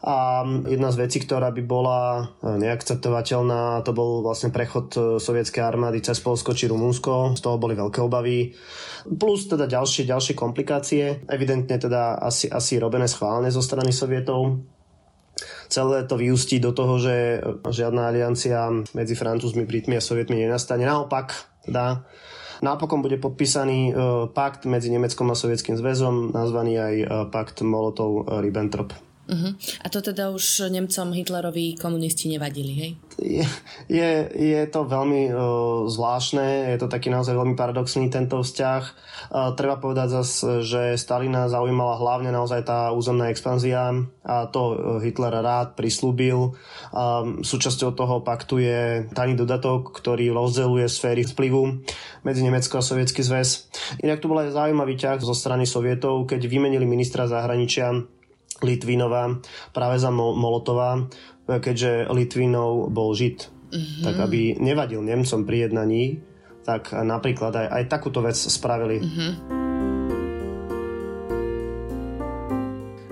A 0.05 0.45
jedna 0.69 0.93
z 0.93 1.01
vecí, 1.01 1.17
ktorá 1.17 1.49
by 1.49 1.65
bola 1.65 1.99
e, 2.37 2.61
neakceptovateľná, 2.61 3.81
to 3.81 3.89
bol 3.89 4.21
vlastne 4.21 4.53
prechod 4.53 4.93
e, 4.93 4.99
sovietskej 5.17 5.65
armády 5.65 5.97
cez 6.05 6.21
Polsko 6.21 6.53
či 6.53 6.69
Rumunsko. 6.69 7.33
Z 7.33 7.41
toho 7.41 7.57
boli 7.57 7.73
veľké 7.73 8.05
obavy. 8.05 8.53
Plus 9.17 9.49
teda 9.49 9.65
ďalšie, 9.65 10.05
ďalšie 10.05 10.37
komplikácie. 10.37 11.25
Evidentne 11.25 11.81
teda 11.81 12.21
asi, 12.21 12.45
asi 12.45 12.77
robené 12.77 13.09
schválne 13.09 13.49
zo 13.49 13.65
strany 13.65 13.89
Sovietov. 13.89 14.61
Celé 15.73 16.05
to 16.05 16.21
vyústí 16.21 16.61
do 16.61 16.69
toho, 16.69 17.01
že 17.01 17.41
žiadna 17.65 18.13
aliancia 18.13 18.69
medzi 18.93 19.17
Francúzmi, 19.17 19.65
Britmi 19.65 19.97
a 19.97 20.05
Sovietmi 20.05 20.37
nenastane. 20.37 20.85
Naopak, 20.85 21.33
teda 21.65 22.05
Napokon 22.61 23.01
bude 23.01 23.17
podpísaný 23.17 23.91
pakt 24.31 24.69
medzi 24.69 24.93
Nemeckom 24.93 25.27
a 25.33 25.35
Sovietským 25.35 25.75
zväzom, 25.75 26.31
nazvaný 26.31 26.79
aj 26.79 26.93
pakt 27.33 27.65
Molotov-Ribbentrop. 27.65 29.14
Uh-huh. 29.25 29.57
A 29.81 29.89
to 29.89 30.05
teda 30.05 30.29
už 30.29 30.69
Nemcom 30.69 31.09
Hitlerovi 31.09 31.73
komunisti 31.81 32.29
nevadili, 32.29 32.73
hej? 32.77 32.91
Je, 33.17 33.45
je, 33.89 34.11
je 34.29 34.61
to 34.69 34.85
veľmi 34.85 35.33
uh, 35.33 35.38
zvláštne, 35.89 36.75
je 36.75 36.77
to 36.77 36.85
taký 36.85 37.09
naozaj 37.09 37.33
veľmi 37.33 37.57
paradoxný 37.57 38.13
tento 38.13 38.45
vzťah. 38.45 38.83
Uh, 39.33 39.57
treba 39.57 39.81
povedať 39.81 40.21
zase, 40.21 40.61
že 40.61 40.81
Stalina 41.01 41.49
zaujímala 41.49 41.97
hlavne 41.97 42.29
naozaj 42.29 42.69
tá 42.69 42.93
územná 42.93 43.33
expanzia 43.33 43.97
a 44.21 44.45
to 44.45 44.61
uh, 44.61 44.75
Hitler 45.01 45.33
rád 45.41 45.73
prislúbil. 45.73 46.53
Um, 46.93 47.41
súčasťou 47.41 47.97
toho 47.97 48.21
paktu 48.21 48.61
je 48.61 48.81
tajný 49.09 49.41
dodatok, 49.41 49.89
ktorý 49.89 50.29
rozdeluje 50.38 50.85
sféry 50.85 51.25
vplyvu 51.25 51.81
medzi 52.21 52.45
Nemecko 52.45 52.77
a 52.77 52.85
Sovietský 52.85 53.25
zväz. 53.25 53.73
Inak 54.05 54.21
tu 54.21 54.29
bol 54.29 54.38
aj 54.43 54.53
zaujímavý 54.53 55.01
ťah 55.01 55.17
zo 55.25 55.33
strany 55.33 55.65
Sovietov, 55.65 56.29
keď 56.29 56.45
vymenili 56.45 56.85
ministra 56.85 57.25
zahraničia 57.25 58.05
Litvinová 58.63 59.41
práve 59.75 59.99
za 59.99 60.13
Molotová, 60.13 61.03
keďže 61.47 62.07
Litvinov 62.11 62.91
bol 62.93 63.11
Žid. 63.11 63.51
Mm-hmm. 63.75 64.03
Tak 64.07 64.15
aby 64.23 64.55
nevadil 64.61 65.03
Nemcom 65.03 65.43
pri 65.43 65.67
jednaní, 65.67 66.23
tak 66.63 66.95
napríklad 66.95 67.51
aj, 67.53 67.67
aj 67.81 67.83
takúto 67.91 68.23
vec 68.23 68.37
spravili. 68.37 69.03
Mm-hmm. 69.03 69.65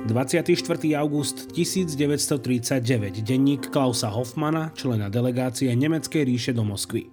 24. 0.04 0.94
august 1.00 1.50
1939, 1.56 3.24
denník 3.24 3.72
Klausa 3.74 4.14
Hoffmana, 4.14 4.70
člena 4.78 5.10
delegácie 5.10 5.74
Nemeckej 5.74 6.28
ríše 6.28 6.52
do 6.54 6.62
Moskvy. 6.62 7.10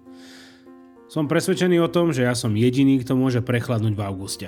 Som 1.09 1.25
presvedčený 1.25 1.81
o 1.81 1.89
tom, 1.89 2.13
že 2.13 2.27
ja 2.27 2.37
som 2.37 2.53
jediný, 2.53 3.01
kto 3.01 3.17
môže 3.17 3.41
prechladnúť 3.41 3.95
v 3.97 4.01
auguste. 4.05 4.47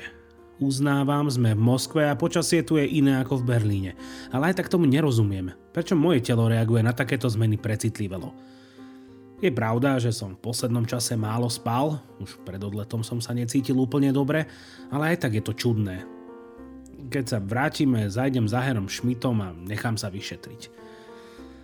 Uznávam, 0.61 1.25
sme 1.33 1.57
v 1.57 1.65
Moskve 1.65 2.05
a 2.05 2.13
počasie 2.13 2.61
tu 2.61 2.77
je 2.77 2.85
iné 2.85 3.17
ako 3.17 3.41
v 3.41 3.57
Berlíne. 3.57 3.91
Ale 4.29 4.53
aj 4.53 4.61
tak 4.61 4.69
tomu 4.69 4.85
nerozumiem. 4.85 5.49
Prečo 5.73 5.97
moje 5.97 6.21
telo 6.21 6.45
reaguje 6.45 6.85
na 6.85 6.93
takéto 6.93 7.25
zmeny 7.25 7.57
precitlivelo? 7.57 8.29
Je 9.41 9.51
pravda, 9.51 9.99
že 9.99 10.13
som 10.13 10.37
v 10.37 10.43
poslednom 10.45 10.87
čase 10.87 11.19
málo 11.19 11.51
spal, 11.51 11.99
už 12.21 12.39
pred 12.47 12.61
odletom 12.63 13.03
som 13.03 13.19
sa 13.19 13.35
necítil 13.35 13.75
úplne 13.75 14.13
dobre, 14.13 14.47
ale 14.87 15.11
aj 15.11 15.27
tak 15.27 15.35
je 15.35 15.43
to 15.43 15.57
čudné. 15.57 16.05
Keď 17.11 17.25
sa 17.27 17.39
vrátime, 17.43 18.07
zajdem 18.07 18.47
za 18.47 18.63
Herom 18.63 18.87
Schmidtom 18.87 19.43
a 19.43 19.51
nechám 19.51 19.99
sa 19.99 20.07
vyšetriť. 20.07 20.71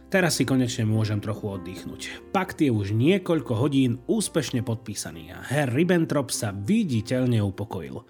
Teraz 0.10 0.42
si 0.42 0.44
konečne 0.44 0.90
môžem 0.90 1.22
trochu 1.22 1.56
oddychnúť. 1.56 2.34
Pakt 2.34 2.60
je 2.60 2.74
už 2.74 2.98
niekoľko 2.98 3.54
hodín 3.54 4.02
úspešne 4.10 4.66
podpísaný 4.66 5.38
a 5.38 5.40
Herr 5.46 5.70
Ribbentrop 5.70 6.34
sa 6.34 6.50
viditeľne 6.50 7.40
upokojil. 7.46 8.02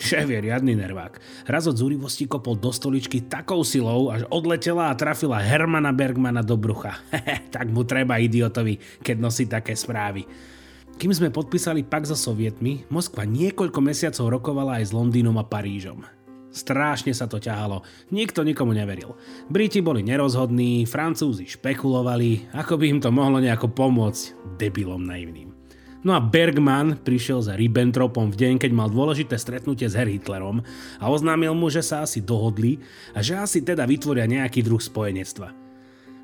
Šéf 0.00 0.26
je 0.28 0.40
riadny 0.40 0.72
nervák. 0.76 1.20
Raz 1.46 1.68
od 1.68 1.76
zúrivosti 1.78 2.24
kopol 2.24 2.56
do 2.58 2.72
stoličky 2.72 3.22
takou 3.22 3.62
silou, 3.62 4.08
až 4.08 4.26
odletela 4.32 4.88
a 4.90 4.98
trafila 4.98 5.38
Hermana 5.38 5.92
Bergmana 5.92 6.40
do 6.40 6.56
brucha. 6.56 6.98
tak 7.54 7.68
mu 7.68 7.84
treba 7.84 8.18
idiotovi, 8.18 8.80
keď 9.04 9.16
nosí 9.20 9.44
také 9.46 9.76
správy. 9.76 10.24
Kým 10.96 11.12
sme 11.12 11.34
podpísali 11.34 11.86
pak 11.86 12.04
so 12.04 12.18
sovietmi, 12.18 12.84
Moskva 12.92 13.24
niekoľko 13.24 13.80
mesiacov 13.80 14.26
rokovala 14.40 14.82
aj 14.82 14.90
s 14.90 14.96
Londýnom 14.96 15.36
a 15.40 15.44
Parížom. 15.46 16.04
Strášne 16.52 17.16
sa 17.16 17.24
to 17.24 17.40
ťahalo, 17.40 17.80
nikto 18.12 18.44
nikomu 18.44 18.76
neveril. 18.76 19.16
Briti 19.48 19.80
boli 19.80 20.04
nerozhodní, 20.04 20.84
Francúzi 20.84 21.48
špekulovali, 21.48 22.52
ako 22.52 22.76
by 22.76 22.84
im 22.92 23.00
to 23.00 23.08
mohlo 23.08 23.40
nejako 23.40 23.72
pomôcť 23.72 24.36
debilom 24.60 25.00
naivným. 25.00 25.61
No 26.02 26.18
a 26.18 26.20
Bergman 26.20 26.98
prišiel 26.98 27.46
za 27.46 27.54
Ribbentropom 27.54 28.34
v 28.34 28.38
deň, 28.38 28.54
keď 28.58 28.70
mal 28.74 28.90
dôležité 28.90 29.38
stretnutie 29.38 29.86
s 29.86 29.94
Herr 29.94 30.10
Hitlerom 30.10 30.58
a 30.98 31.04
oznámil 31.06 31.54
mu, 31.54 31.70
že 31.70 31.78
sa 31.78 32.02
asi 32.02 32.18
dohodli 32.18 32.82
a 33.14 33.22
že 33.22 33.38
asi 33.38 33.62
teda 33.62 33.86
vytvoria 33.86 34.26
nejaký 34.26 34.66
druh 34.66 34.82
spojenectva. 34.82 35.62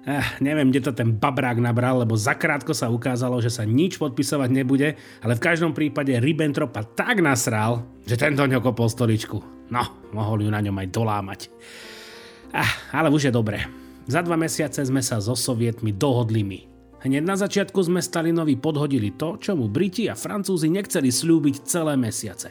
Eh, 0.09 0.27
neviem, 0.41 0.73
kde 0.73 0.89
to 0.89 0.93
ten 0.97 1.15
babrák 1.15 1.61
nabral, 1.63 2.03
lebo 2.03 2.17
zakrátko 2.17 2.73
sa 2.73 2.91
ukázalo, 2.91 3.39
že 3.45 3.53
sa 3.53 3.63
nič 3.63 4.01
podpisovať 4.01 4.51
nebude, 4.51 4.97
ale 5.23 5.37
v 5.37 5.45
každom 5.45 5.77
prípade 5.77 6.17
Ribbentropa 6.17 6.83
tak 6.83 7.23
nasral, 7.23 7.85
že 8.09 8.17
tento 8.17 8.41
ňo 8.41 8.59
kopol 8.65 8.89
stoličku. 8.91 9.39
No, 9.69 9.85
mohol 10.17 10.43
ju 10.43 10.51
na 10.51 10.65
ňom 10.65 10.75
aj 10.75 10.89
dolámať. 10.91 11.41
Ah, 12.57 12.73
ale 12.97 13.13
už 13.13 13.29
je 13.29 13.33
dobre. 13.37 13.63
Za 14.09 14.25
dva 14.25 14.41
mesiace 14.41 14.81
sme 14.81 15.05
sa 15.05 15.21
so 15.21 15.37
sovietmi 15.37 15.93
dohodli 15.93 16.41
my. 16.41 16.78
Hneď 16.99 17.23
na 17.23 17.39
začiatku 17.39 17.79
sme 17.87 18.03
Stalinovi 18.03 18.59
podhodili 18.59 19.15
to, 19.15 19.39
čo 19.39 19.55
mu 19.55 19.71
Briti 19.71 20.11
a 20.11 20.19
Francúzi 20.19 20.67
nechceli 20.67 21.15
slúbiť 21.15 21.63
celé 21.63 21.95
mesiace. 21.95 22.51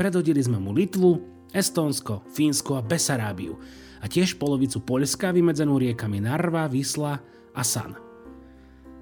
Predhodili 0.00 0.40
sme 0.40 0.56
mu 0.56 0.72
Litvu, 0.72 1.20
Estónsko, 1.52 2.24
Fínsko 2.32 2.80
a 2.80 2.82
Besarábiu 2.82 3.60
a 4.00 4.08
tiež 4.08 4.40
polovicu 4.40 4.80
Poľska 4.80 5.36
vymedzenú 5.36 5.76
riekami 5.76 6.24
Narva, 6.24 6.72
Vysla 6.72 7.20
a 7.52 7.60
San. 7.60 7.92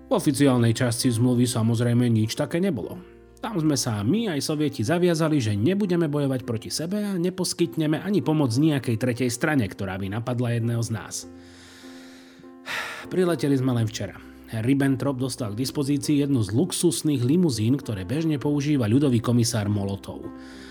V 0.08 0.10
oficiálnej 0.10 0.74
časti 0.74 1.06
zmluvy 1.06 1.46
samozrejme 1.46 2.10
nič 2.10 2.34
také 2.34 2.58
nebolo. 2.58 2.98
Tam 3.38 3.54
sme 3.54 3.78
sa 3.78 4.02
my 4.02 4.34
aj 4.34 4.42
sovieti 4.42 4.82
zaviazali, 4.82 5.38
že 5.38 5.54
nebudeme 5.54 6.10
bojovať 6.10 6.42
proti 6.42 6.74
sebe 6.74 6.98
a 6.98 7.14
neposkytneme 7.14 8.02
ani 8.02 8.18
pomoc 8.26 8.50
nejakej 8.50 8.98
tretej 8.98 9.30
strane, 9.30 9.62
ktorá 9.70 9.94
by 9.94 10.18
napadla 10.18 10.58
jedného 10.58 10.82
z 10.82 10.90
nás. 10.90 11.14
Prileteli 13.12 13.54
sme 13.54 13.78
len 13.78 13.86
včera. 13.86 14.27
Ribbentrop 14.48 15.20
dostal 15.20 15.52
k 15.52 15.60
dispozícii 15.60 16.24
jednu 16.24 16.40
z 16.40 16.56
luxusných 16.56 17.20
limuzín, 17.20 17.76
ktoré 17.76 18.08
bežne 18.08 18.40
používa 18.40 18.88
ľudový 18.88 19.20
komisár 19.20 19.68
Molotov. 19.68 20.24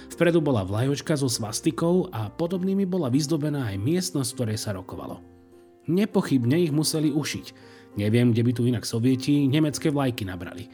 Vpredu 0.09 0.41
bola 0.41 0.65
vlajočka 0.65 1.13
so 1.13 1.29
svastikou 1.29 2.09
a 2.09 2.31
podobnými 2.33 2.89
bola 2.89 3.13
vyzdobená 3.13 3.69
aj 3.69 3.77
miestnosť, 3.77 4.29
v 4.33 4.37
ktorej 4.41 4.57
sa 4.57 4.73
rokovalo. 4.73 5.21
Nepochybne 5.85 6.57
ich 6.57 6.73
museli 6.73 7.13
ušiť. 7.13 7.45
Neviem, 8.01 8.33
kde 8.33 8.41
by 8.45 8.51
tu 8.53 8.65
inak 8.65 8.83
sovieti 8.83 9.45
nemecké 9.45 9.93
vlajky 9.93 10.25
nabrali. 10.25 10.69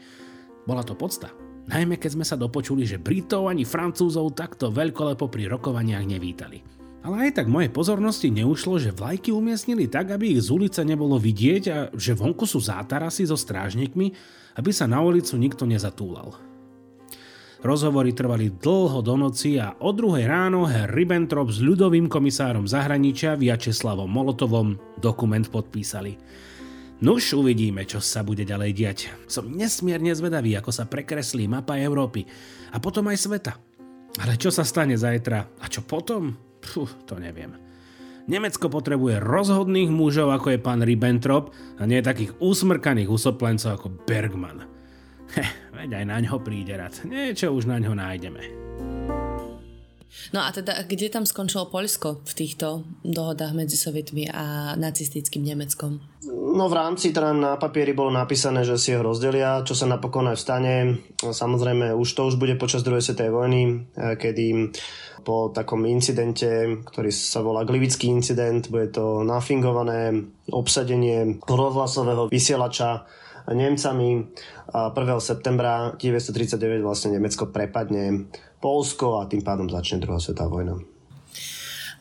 Bola 0.64 0.80
to 0.80 0.96
podsta, 0.96 1.28
Najmä 1.64 1.96
keď 1.96 2.10
sme 2.12 2.26
sa 2.28 2.36
dopočuli, 2.36 2.84
že 2.84 3.00
Britov 3.00 3.48
ani 3.48 3.64
Francúzov 3.64 4.36
takto 4.36 4.68
veľkolepo 4.68 5.32
pri 5.32 5.48
rokovaniach 5.48 6.04
nevítali. 6.04 6.83
Ale 7.04 7.28
aj 7.28 7.36
tak 7.36 7.52
mojej 7.52 7.68
pozornosti 7.68 8.32
neušlo, 8.32 8.80
že 8.80 8.96
vlajky 8.96 9.28
umiestnili 9.28 9.92
tak, 9.92 10.16
aby 10.16 10.34
ich 10.34 10.48
z 10.48 10.48
ulice 10.48 10.80
nebolo 10.88 11.20
vidieť 11.20 11.64
a 11.68 11.78
že 11.92 12.16
vonku 12.16 12.48
sú 12.48 12.64
zátarasy 12.64 13.28
so 13.28 13.36
strážnikmi, 13.36 14.16
aby 14.56 14.70
sa 14.72 14.88
na 14.88 15.04
ulicu 15.04 15.36
nikto 15.36 15.68
nezatúlal. 15.68 16.32
Rozhovory 17.60 18.16
trvali 18.16 18.56
dlho 18.56 19.04
do 19.04 19.16
noci 19.20 19.56
a 19.60 19.76
o 19.84 19.92
druhej 19.92 20.24
ráno 20.28 20.64
Herr 20.64 20.92
Ribbentrop 20.92 21.48
s 21.52 21.60
ľudovým 21.60 22.08
komisárom 22.08 22.64
zahraničia 22.68 23.36
Viačeslavom 23.36 24.08
Molotovom 24.08 24.76
dokument 24.96 25.44
podpísali. 25.48 26.16
Nuž 27.04 27.36
uvidíme, 27.36 27.84
čo 27.84 28.00
sa 28.00 28.24
bude 28.24 28.48
ďalej 28.48 28.70
diať. 28.72 28.98
Som 29.28 29.52
nesmierne 29.52 30.12
zvedavý, 30.16 30.56
ako 30.56 30.72
sa 30.72 30.88
prekreslí 30.88 31.48
mapa 31.48 31.76
Európy 31.76 32.24
a 32.72 32.80
potom 32.80 33.12
aj 33.12 33.18
sveta. 33.20 33.52
Ale 34.24 34.40
čo 34.40 34.48
sa 34.48 34.64
stane 34.64 34.96
zajtra 34.96 35.60
a 35.60 35.64
čo 35.68 35.84
potom? 35.84 36.53
Puh, 36.72 36.90
to 37.04 37.20
neviem. 37.20 37.54
Nemecko 38.24 38.72
potrebuje 38.72 39.20
rozhodných 39.20 39.92
mužov, 39.92 40.32
ako 40.32 40.56
je 40.56 40.58
pán 40.64 40.80
Ribbentrop 40.80 41.52
a 41.76 41.84
nie 41.84 42.00
takých 42.00 42.32
úsmrkaných 42.40 43.12
usoplencov 43.12 43.76
ako 43.76 43.92
Bergman. 44.08 44.64
Heh, 45.36 45.52
veď 45.76 46.00
aj 46.00 46.04
na 46.08 46.18
ňo 46.24 46.40
príde 46.40 46.72
rad. 46.72 46.96
Niečo 47.04 47.52
už 47.52 47.68
na 47.68 47.76
ňo 47.76 47.92
nájdeme. 47.92 48.63
No 50.32 50.42
a 50.42 50.48
teda, 50.54 50.86
kde 50.86 51.10
tam 51.10 51.26
skončilo 51.26 51.70
Poľsko 51.70 52.22
v 52.22 52.32
týchto 52.32 52.86
dohodách 53.02 53.52
medzi 53.54 53.74
Sovietmi 53.74 54.30
a 54.30 54.74
nacistickým 54.78 55.42
Nemeckom? 55.42 55.98
No 56.54 56.70
v 56.70 56.74
rámci 56.74 57.10
teda 57.10 57.34
na 57.34 57.52
papieri 57.58 57.92
bolo 57.92 58.14
napísané, 58.14 58.62
že 58.62 58.78
si 58.78 58.94
ho 58.94 59.02
rozdelia, 59.02 59.66
čo 59.66 59.74
sa 59.74 59.90
napokon 59.90 60.30
aj 60.30 60.38
stane. 60.38 60.74
Samozrejme, 61.18 61.90
už 61.98 62.08
to 62.14 62.30
už 62.30 62.38
bude 62.38 62.54
počas 62.56 62.86
druhej 62.86 63.02
svetovej 63.02 63.32
vojny, 63.34 63.62
eh, 63.98 64.14
kedy 64.14 64.70
po 65.24 65.50
takom 65.50 65.88
incidente, 65.88 66.84
ktorý 66.84 67.08
sa 67.08 67.40
volá 67.40 67.64
Glivický 67.64 68.12
incident, 68.12 68.68
bude 68.68 68.92
to 68.92 69.24
nafingované 69.24 70.30
obsadenie 70.52 71.40
rozhlasového 71.48 72.28
vysielača 72.28 73.08
Nemcami 73.48 74.24
a 74.72 74.88
1. 74.88 75.20
septembra 75.20 75.92
1939 76.00 76.80
vlastne 76.80 77.12
Nemecko 77.12 77.52
prepadne 77.52 78.32
Polsko 78.64 79.20
a 79.20 79.28
tým 79.28 79.44
pádom 79.44 79.68
začne 79.68 80.00
druhá 80.00 80.16
svetová 80.16 80.48
vojna. 80.48 80.80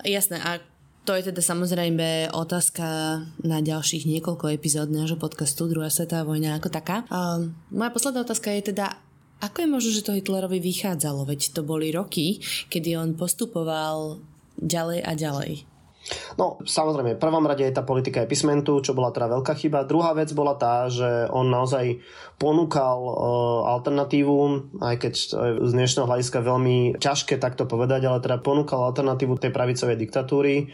Jasné, 0.07 0.39
a 0.39 0.63
to 1.03 1.11
je 1.11 1.27
teda 1.27 1.43
samozrejme 1.43 2.31
otázka 2.31 2.87
na 3.43 3.59
ďalších 3.59 4.07
niekoľko 4.07 4.55
epizód 4.55 4.87
nášho 4.87 5.19
podcastu 5.19 5.67
Druhá 5.67 5.91
svetová 5.91 6.23
vojna 6.23 6.55
ako 6.55 6.71
taká. 6.71 7.03
A 7.11 7.43
moja 7.67 7.91
posledná 7.91 8.23
otázka 8.23 8.55
je 8.55 8.71
teda, 8.71 8.95
ako 9.43 9.57
je 9.59 9.67
možné, 9.67 9.91
že 9.99 10.07
to 10.07 10.15
Hitlerovi 10.15 10.63
vychádzalo? 10.63 11.27
Veď 11.27 11.59
to 11.59 11.67
boli 11.67 11.91
roky, 11.91 12.39
kedy 12.71 12.95
on 12.95 13.19
postupoval 13.19 14.23
ďalej 14.55 15.03
a 15.03 15.11
ďalej. 15.11 15.67
No, 16.35 16.59
samozrejme, 16.63 17.15
v 17.15 17.23
prvom 17.23 17.47
rade 17.47 17.63
je 17.63 17.71
tá 17.71 17.83
politika 17.83 18.19
epismentu, 18.19 18.83
čo 18.83 18.91
bola 18.91 19.15
teda 19.15 19.31
veľká 19.31 19.55
chyba. 19.55 19.87
Druhá 19.87 20.11
vec 20.11 20.35
bola 20.35 20.59
tá, 20.59 20.91
že 20.91 21.27
on 21.31 21.47
naozaj 21.47 21.99
ponúkal 22.43 22.99
uh, 23.07 23.15
alternatívu, 23.71 24.35
aj 24.83 24.95
keď 24.99 25.13
z 25.63 25.71
dnešného 25.71 26.03
hľadiska 26.03 26.43
veľmi 26.43 26.99
ťažké 26.99 27.39
takto 27.39 27.63
povedať, 27.63 28.03
ale 28.03 28.19
teda 28.19 28.43
ponúkal 28.43 28.83
alternatívu 28.91 29.39
tej 29.39 29.55
pravicovej 29.55 29.95
diktatúry. 29.95 30.67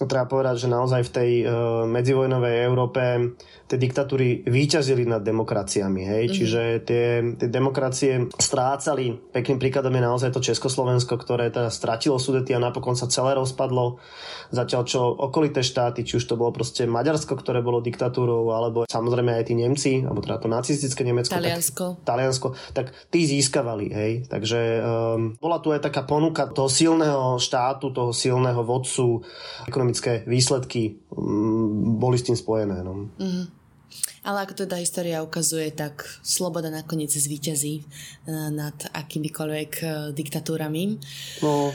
Treba 0.00 0.24
povedať, 0.24 0.64
že 0.64 0.72
naozaj 0.72 1.04
v 1.04 1.10
tej 1.12 1.30
uh, 1.44 1.48
medzivojnovej 1.84 2.54
Európe 2.64 3.36
tie 3.68 3.76
diktatúry 3.76 4.48
výťazili 4.48 5.04
nad 5.04 5.20
demokraciami. 5.20 6.00
Hej? 6.08 6.22
Mm-hmm. 6.24 6.36
Čiže 6.40 6.60
tie, 6.88 7.06
tie 7.36 7.48
demokracie 7.52 8.32
strácali. 8.40 9.12
Pekným 9.28 9.60
príkladom 9.60 9.92
je 9.92 10.02
naozaj 10.08 10.30
to 10.32 10.40
Československo, 10.40 11.20
ktoré 11.20 11.52
teda 11.52 11.68
stratilo 11.68 12.16
sudety 12.16 12.56
a 12.56 12.64
napokon 12.64 12.96
sa 12.96 13.12
celé 13.12 13.36
rozpadlo 13.36 14.00
Zatiaľ 14.54 14.82
čo 14.86 15.02
okolité 15.10 15.66
štáty, 15.66 16.06
či 16.06 16.22
už 16.22 16.30
to 16.30 16.38
bolo 16.38 16.54
proste 16.54 16.86
Maďarsko, 16.86 17.34
ktoré 17.34 17.58
bolo 17.58 17.82
diktatúrou, 17.82 18.54
alebo 18.54 18.86
samozrejme 18.86 19.34
aj 19.34 19.44
tí 19.50 19.54
Nemci, 19.58 19.92
alebo 20.06 20.22
teda 20.22 20.38
to 20.38 20.46
nacistické 20.46 20.93
Nemecko. 21.02 21.34
Taliansko. 21.34 21.84
Tak, 21.98 22.06
Taliansko, 22.06 22.48
tak 22.70 22.86
tí 23.10 23.26
získavali, 23.26 23.90
hej. 23.90 24.12
Takže 24.30 24.60
um, 24.78 25.34
bola 25.42 25.58
tu 25.58 25.74
aj 25.74 25.82
taká 25.82 26.06
ponuka 26.06 26.46
toho 26.46 26.70
silného 26.70 27.42
štátu, 27.42 27.90
toho 27.90 28.14
silného 28.14 28.62
vodcu. 28.62 29.26
Ekonomické 29.66 30.22
výsledky 30.30 31.02
um, 31.10 31.98
boli 31.98 32.14
s 32.14 32.30
tým 32.30 32.38
spojené. 32.38 32.86
No. 32.86 33.10
Mm-hmm. 33.18 33.64
Ale 34.24 34.48
ako 34.48 34.64
teda 34.64 34.80
história 34.80 35.20
ukazuje, 35.20 35.68
tak 35.68 36.00
sloboda 36.24 36.72
nakoniec 36.72 37.12
zvíťazí 37.12 37.74
e, 37.76 37.82
nad 38.32 38.72
akýmikoľvek 38.72 39.72
e, 39.84 39.86
diktatúrami. 40.16 40.96
No, 41.44 41.70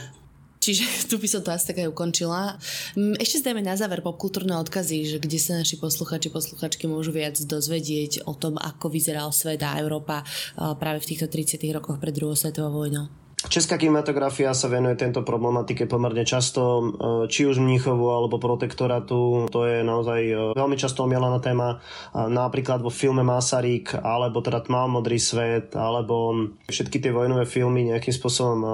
Čiže 0.69 0.86
tu 1.10 1.17
by 1.17 1.25
som 1.25 1.41
to 1.41 1.49
asi 1.49 1.73
tak 1.73 1.82
aj 1.82 1.89
ukončila. 1.89 2.62
Mm, 2.93 3.17
ešte 3.17 3.41
zdajme 3.41 3.65
na 3.65 3.73
záver 3.73 4.05
popkultúrne 4.05 4.53
odkazy, 4.62 5.17
že 5.17 5.17
kde 5.17 5.41
sa 5.41 5.58
naši 5.58 5.82
posluchači, 5.82 6.29
posluchačky 6.29 6.86
môžu 6.86 7.10
viac 7.10 7.34
dozvedieť 7.41 8.29
o 8.29 8.38
tom, 8.38 8.62
ako 8.62 8.93
vyzeral 8.93 9.34
svet 9.34 9.65
a 9.65 9.82
Európa 9.82 10.21
práve 10.53 11.01
v 11.01 11.10
týchto 11.10 11.25
30 11.25 11.58
rokoch 11.73 11.97
pred 11.97 12.13
druhou 12.13 12.38
svetovou 12.38 12.86
vojnou. 12.86 13.10
Česká 13.47 13.80
kinematografia 13.80 14.52
sa 14.52 14.67
venuje 14.67 14.99
tento 14.99 15.23
problematike 15.23 15.88
pomerne 15.88 16.28
často, 16.28 16.62
e, 16.62 16.86
či 17.32 17.47
už 17.47 17.63
Mníchovu 17.63 18.12
alebo 18.12 18.36
protektorátu. 18.36 19.47
To 19.47 19.63
je 19.63 19.80
naozaj 19.80 20.21
e, 20.28 20.36
veľmi 20.60 20.75
často 20.75 21.08
omielaná 21.08 21.39
téma. 21.39 21.80
Napríklad 22.12 22.84
vo 22.84 22.91
filme 22.91 23.23
Masaryk, 23.23 23.95
alebo 24.04 24.43
teda 24.43 24.60
Tmál 24.60 24.91
modrý 24.91 25.23
svet, 25.23 25.71
alebo 25.80 26.36
všetky 26.67 26.99
tie 26.99 27.15
vojnové 27.15 27.47
filmy 27.47 27.88
nejakým 27.88 28.12
spôsobom 28.12 28.60
e, 28.60 28.69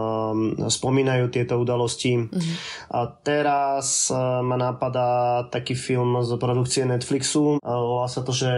spomínajú 0.66 1.30
tieto 1.30 1.62
udalosti. 1.62 2.26
Mm-hmm. 2.26 2.56
A 2.90 3.06
teraz 3.22 4.10
ma 4.42 4.58
napadá 4.58 5.46
taký 5.54 5.78
film 5.78 6.18
z 6.26 6.42
produkcie 6.42 6.90
Netflixu. 6.90 7.62
Volá 7.62 8.10
sa 8.10 8.26
to, 8.26 8.34
že 8.34 8.50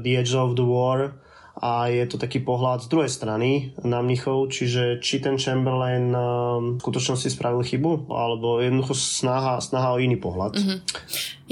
The 0.00 0.24
Edge 0.24 0.32
of 0.32 0.56
the 0.56 0.64
War 0.64 1.20
a 1.60 1.92
je 1.92 2.08
to 2.08 2.16
taký 2.16 2.40
pohľad 2.40 2.80
z 2.80 2.88
druhej 2.88 3.12
strany 3.12 3.76
na 3.84 4.00
Mnichov, 4.00 4.48
čiže 4.48 4.96
či 5.04 5.20
ten 5.20 5.36
Chamberlain 5.36 6.08
um, 6.08 6.76
v 6.76 6.80
skutočnosti 6.80 7.28
spravil 7.28 7.60
chybu, 7.60 8.08
alebo 8.08 8.64
jednoducho 8.64 8.96
snaha, 8.96 9.60
snaha 9.60 9.92
o 9.92 10.00
iný 10.00 10.16
pohľad. 10.16 10.56
Mm-hmm. 10.56 10.78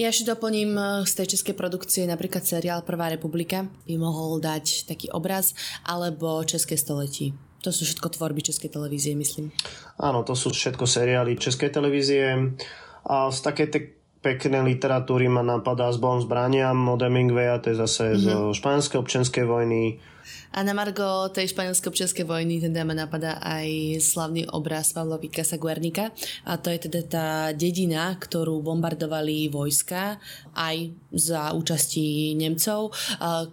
Ja 0.01 0.09
ešte 0.09 0.33
doplním 0.33 0.73
uh, 0.73 1.05
z 1.05 1.13
tej 1.13 1.37
českej 1.37 1.53
produkcie 1.53 2.09
napríklad 2.09 2.41
seriál 2.41 2.81
Prvá 2.89 3.13
republika 3.13 3.69
by 3.85 3.95
mohol 4.01 4.41
dať 4.41 4.89
taký 4.89 5.13
obraz, 5.13 5.53
alebo 5.85 6.41
České 6.41 6.81
století. 6.81 7.37
To 7.67 7.69
sú 7.69 7.85
všetko 7.85 8.09
tvorby 8.09 8.41
Českej 8.41 8.73
televízie, 8.73 9.13
myslím. 9.13 9.53
Áno, 10.01 10.25
to 10.25 10.33
sú 10.33 10.55
všetko 10.55 10.89
seriály 10.89 11.37
Českej 11.37 11.69
televízie. 11.69 12.57
A 13.05 13.29
z 13.29 13.39
takej 13.45 13.98
pekné 14.19 14.63
literatúry 14.67 15.31
ma 15.31 15.47
napadá 15.47 15.91
s 15.91 15.99
Bom 15.99 16.19
zbraniam 16.19 16.77
od 16.91 17.01
Hemingwaya, 17.03 17.63
to 17.63 17.71
je 17.71 17.77
zase 17.79 18.05
mm-hmm. 18.15 18.25
zo 18.25 18.37
španielskej 18.55 18.99
občianskej 18.99 19.45
vojny. 19.47 20.03
A 20.49 20.65
na 20.65 20.73
Margo 20.73 21.29
tej 21.29 21.53
španielskej 21.53 21.89
občianskej 21.93 22.25
vojny 22.25 22.61
teda 22.61 22.85
ma 22.85 22.97
napadá 22.97 23.37
aj 23.41 24.01
slavný 24.01 24.49
obraz 24.49 24.97
Pavla 24.97 25.21
Picasso 25.21 25.61
Guernica 25.61 26.09
a 26.49 26.57
to 26.57 26.73
je 26.73 26.89
teda 26.89 27.01
tá 27.05 27.29
dedina, 27.53 28.17
ktorú 28.17 28.61
bombardovali 28.65 29.53
vojska 29.53 30.17
aj 30.57 30.93
za 31.13 31.53
účasti 31.53 32.33
Nemcov, 32.37 32.93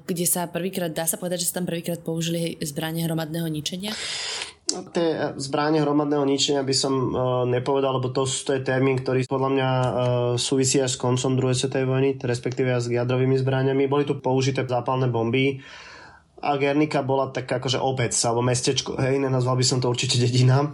kde 0.08 0.26
sa 0.28 0.48
prvýkrát, 0.48 0.92
dá 0.92 1.04
sa 1.04 1.20
povedať, 1.20 1.44
že 1.44 1.52
sa 1.52 1.64
tam 1.64 1.68
prvýkrát 1.68 2.00
použili 2.00 2.60
zbranie 2.64 3.04
hromadného 3.04 3.48
ničenia? 3.52 3.92
Tie 4.66 5.08
zbráne 5.38 5.78
hromadného 5.78 6.26
ničenia 6.26 6.66
by 6.66 6.74
som 6.74 6.94
uh, 7.14 7.46
nepovedal, 7.46 8.02
lebo 8.02 8.10
to, 8.10 8.26
to 8.26 8.58
je 8.58 8.66
termín, 8.66 8.98
ktorý 8.98 9.30
podľa 9.30 9.50
mňa 9.54 9.70
uh, 9.70 9.92
súvisí 10.42 10.82
až 10.82 10.98
s 10.98 11.02
koncom 11.02 11.38
druhej 11.38 11.54
svetovej 11.54 11.86
vojny, 11.86 12.10
respektíve 12.18 12.74
aj 12.74 12.90
s 12.90 12.94
jadrovými 12.94 13.38
zbraniami. 13.38 13.86
Boli 13.86 14.10
tu 14.10 14.18
použité 14.18 14.66
zápalné 14.66 15.06
bomby 15.06 15.62
a 16.42 16.58
Gernika 16.58 17.06
bola 17.06 17.30
tak 17.30 17.46
akože 17.46 17.78
obec 17.78 18.14
alebo 18.26 18.42
mestečko, 18.42 18.98
hej, 18.98 19.22
nenazval 19.22 19.54
by 19.54 19.66
som 19.66 19.78
to 19.78 19.86
určite 19.86 20.18
dedina. 20.18 20.74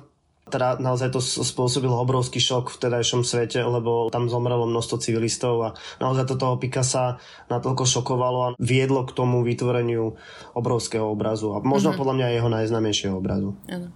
Teda 0.50 0.76
naozaj 0.82 1.14
to 1.14 1.22
spôsobilo 1.22 1.96
obrovský 2.02 2.42
šok 2.42 2.74
v 2.74 2.80
tedajšom 2.82 3.22
svete, 3.22 3.62
lebo 3.62 4.10
tam 4.10 4.28
zomrelo 4.28 4.66
množstvo 4.66 4.98
civilistov 5.00 5.56
a 5.64 5.70
naozaj 6.02 6.28
to 6.28 6.36
toho 6.36 6.58
Picasa 6.58 7.22
natoľko 7.48 7.84
šokovalo 7.86 8.40
a 8.42 8.54
viedlo 8.58 9.06
k 9.06 9.16
tomu 9.16 9.46
vytvoreniu 9.46 10.18
obrovského 10.58 11.06
obrazu 11.06 11.56
a 11.56 11.62
možno 11.62 11.94
mm-hmm. 11.94 12.00
podľa 12.02 12.16
mňa 12.18 12.28
jeho 12.36 12.50
najznamejšieho 12.52 13.16
obrazu. 13.16 13.54
Ano. 13.70 13.94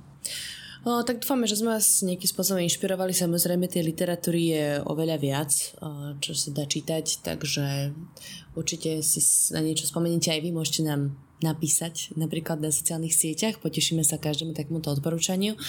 No, 0.86 1.02
tak 1.02 1.26
dúfame, 1.26 1.50
že 1.50 1.58
sme 1.58 1.74
vás 1.74 2.06
nejakým 2.06 2.30
spôsobom 2.30 2.62
inšpirovali. 2.62 3.10
Samozrejme, 3.10 3.66
tej 3.66 3.90
literatúry 3.90 4.42
je 4.54 4.66
oveľa 4.86 5.18
viac, 5.18 5.50
čo 6.22 6.32
sa 6.38 6.50
dá 6.54 6.70
čítať, 6.70 7.26
takže 7.26 7.90
určite 8.54 9.02
si 9.02 9.18
na 9.50 9.66
niečo 9.66 9.90
spomeniete 9.90 10.30
aj 10.30 10.46
vy. 10.46 10.54
Môžete 10.54 10.86
nám 10.86 11.18
napísať 11.44 12.16
napríklad 12.16 12.64
na 12.64 12.72
sociálnych 12.72 13.16
sieťach. 13.16 13.60
Potešíme 13.60 14.04
sa 14.08 14.22
každému 14.22 14.56
takémuto 14.56 14.92
odporúčaniu. 14.92 15.60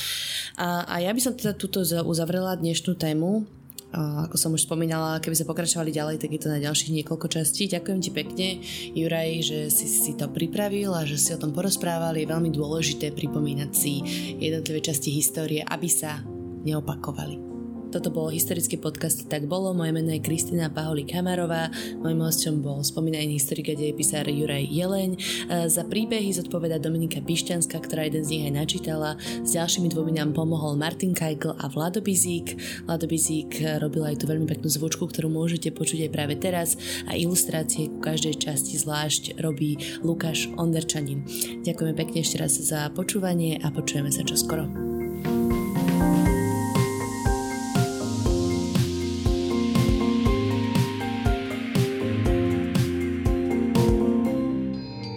A, 0.58 0.86
a 0.86 0.94
ja 1.02 1.10
by 1.10 1.20
som 1.22 1.34
teda 1.34 1.56
túto 1.56 1.82
uzavrela 1.82 2.54
dnešnú 2.54 2.94
tému 2.94 3.46
a 3.94 4.26
ako 4.26 4.36
som 4.36 4.50
už 4.52 4.66
spomínala, 4.66 5.22
keby 5.22 5.38
sme 5.38 5.50
pokračovali 5.54 5.94
ďalej, 5.94 6.18
tak 6.18 6.34
je 6.34 6.42
to 6.42 6.50
na 6.50 6.58
ďalších 6.58 6.90
niekoľko 7.00 7.26
častí. 7.30 7.70
Ďakujem 7.70 8.00
ti 8.02 8.10
pekne, 8.10 8.48
Juraj, 8.92 9.30
že 9.46 9.58
si 9.70 9.86
si 9.86 10.12
to 10.18 10.26
pripravil 10.26 10.90
a 10.92 11.06
že 11.06 11.16
si 11.16 11.30
o 11.32 11.40
tom 11.40 11.54
porozprávali. 11.54 12.26
Je 12.26 12.32
veľmi 12.34 12.50
dôležité 12.50 13.14
pripomínať 13.14 13.70
si 13.72 14.02
jednotlivé 14.42 14.82
časti 14.82 15.14
histórie, 15.14 15.62
aby 15.62 15.86
sa 15.86 16.18
neopakovali. 16.66 17.55
Toto 17.86 18.10
bol 18.10 18.34
historický 18.34 18.82
podcast 18.82 19.30
Tak 19.30 19.46
bolo. 19.46 19.70
Moje 19.70 19.94
meno 19.94 20.10
je 20.10 20.18
Kristina 20.18 20.66
Paholi 20.66 21.06
Kamarová. 21.06 21.70
Mojím 22.02 22.20
hostom 22.26 22.58
bol 22.58 22.82
spomínaný 22.82 23.38
historik 23.38 23.70
a 23.70 23.78
dejepisár 23.78 24.26
Juraj 24.26 24.66
Jeleň. 24.66 25.14
E, 25.14 25.18
za 25.70 25.86
príbehy 25.86 26.34
zodpoveda 26.34 26.82
Dominika 26.82 27.22
Pišťanská, 27.22 27.78
ktorá 27.78 28.10
jeden 28.10 28.26
z 28.26 28.30
nich 28.34 28.44
aj 28.50 28.54
načítala. 28.58 29.14
S 29.46 29.54
ďalšími 29.54 29.86
dvomi 29.94 30.18
nám 30.18 30.34
pomohol 30.34 30.74
Martin 30.74 31.14
Kajgl 31.14 31.54
a 31.62 31.70
Vlado 31.70 32.02
Bizík. 32.02 32.58
Vlado 32.90 33.06
Bizík 33.06 33.62
robil 33.78 34.02
aj 34.02 34.18
tú 34.18 34.24
veľmi 34.26 34.50
peknú 34.50 34.66
zvučku, 34.66 35.06
ktorú 35.06 35.30
môžete 35.30 35.70
počuť 35.70 36.10
aj 36.10 36.10
práve 36.10 36.34
teraz 36.34 36.74
a 37.06 37.14
ilustrácie 37.14 37.86
ku 37.86 38.02
každej 38.02 38.42
časti 38.42 38.82
zvlášť 38.82 39.38
robí 39.38 39.78
Lukáš 40.02 40.50
Onderčanin. 40.58 41.22
Ďakujeme 41.62 41.94
pekne 41.94 42.18
ešte 42.18 42.42
raz 42.42 42.58
za 42.58 42.90
počúvanie 42.90 43.62
a 43.62 43.70
počujeme 43.70 44.10
sa 44.10 44.26
čoskoro. 44.26 44.95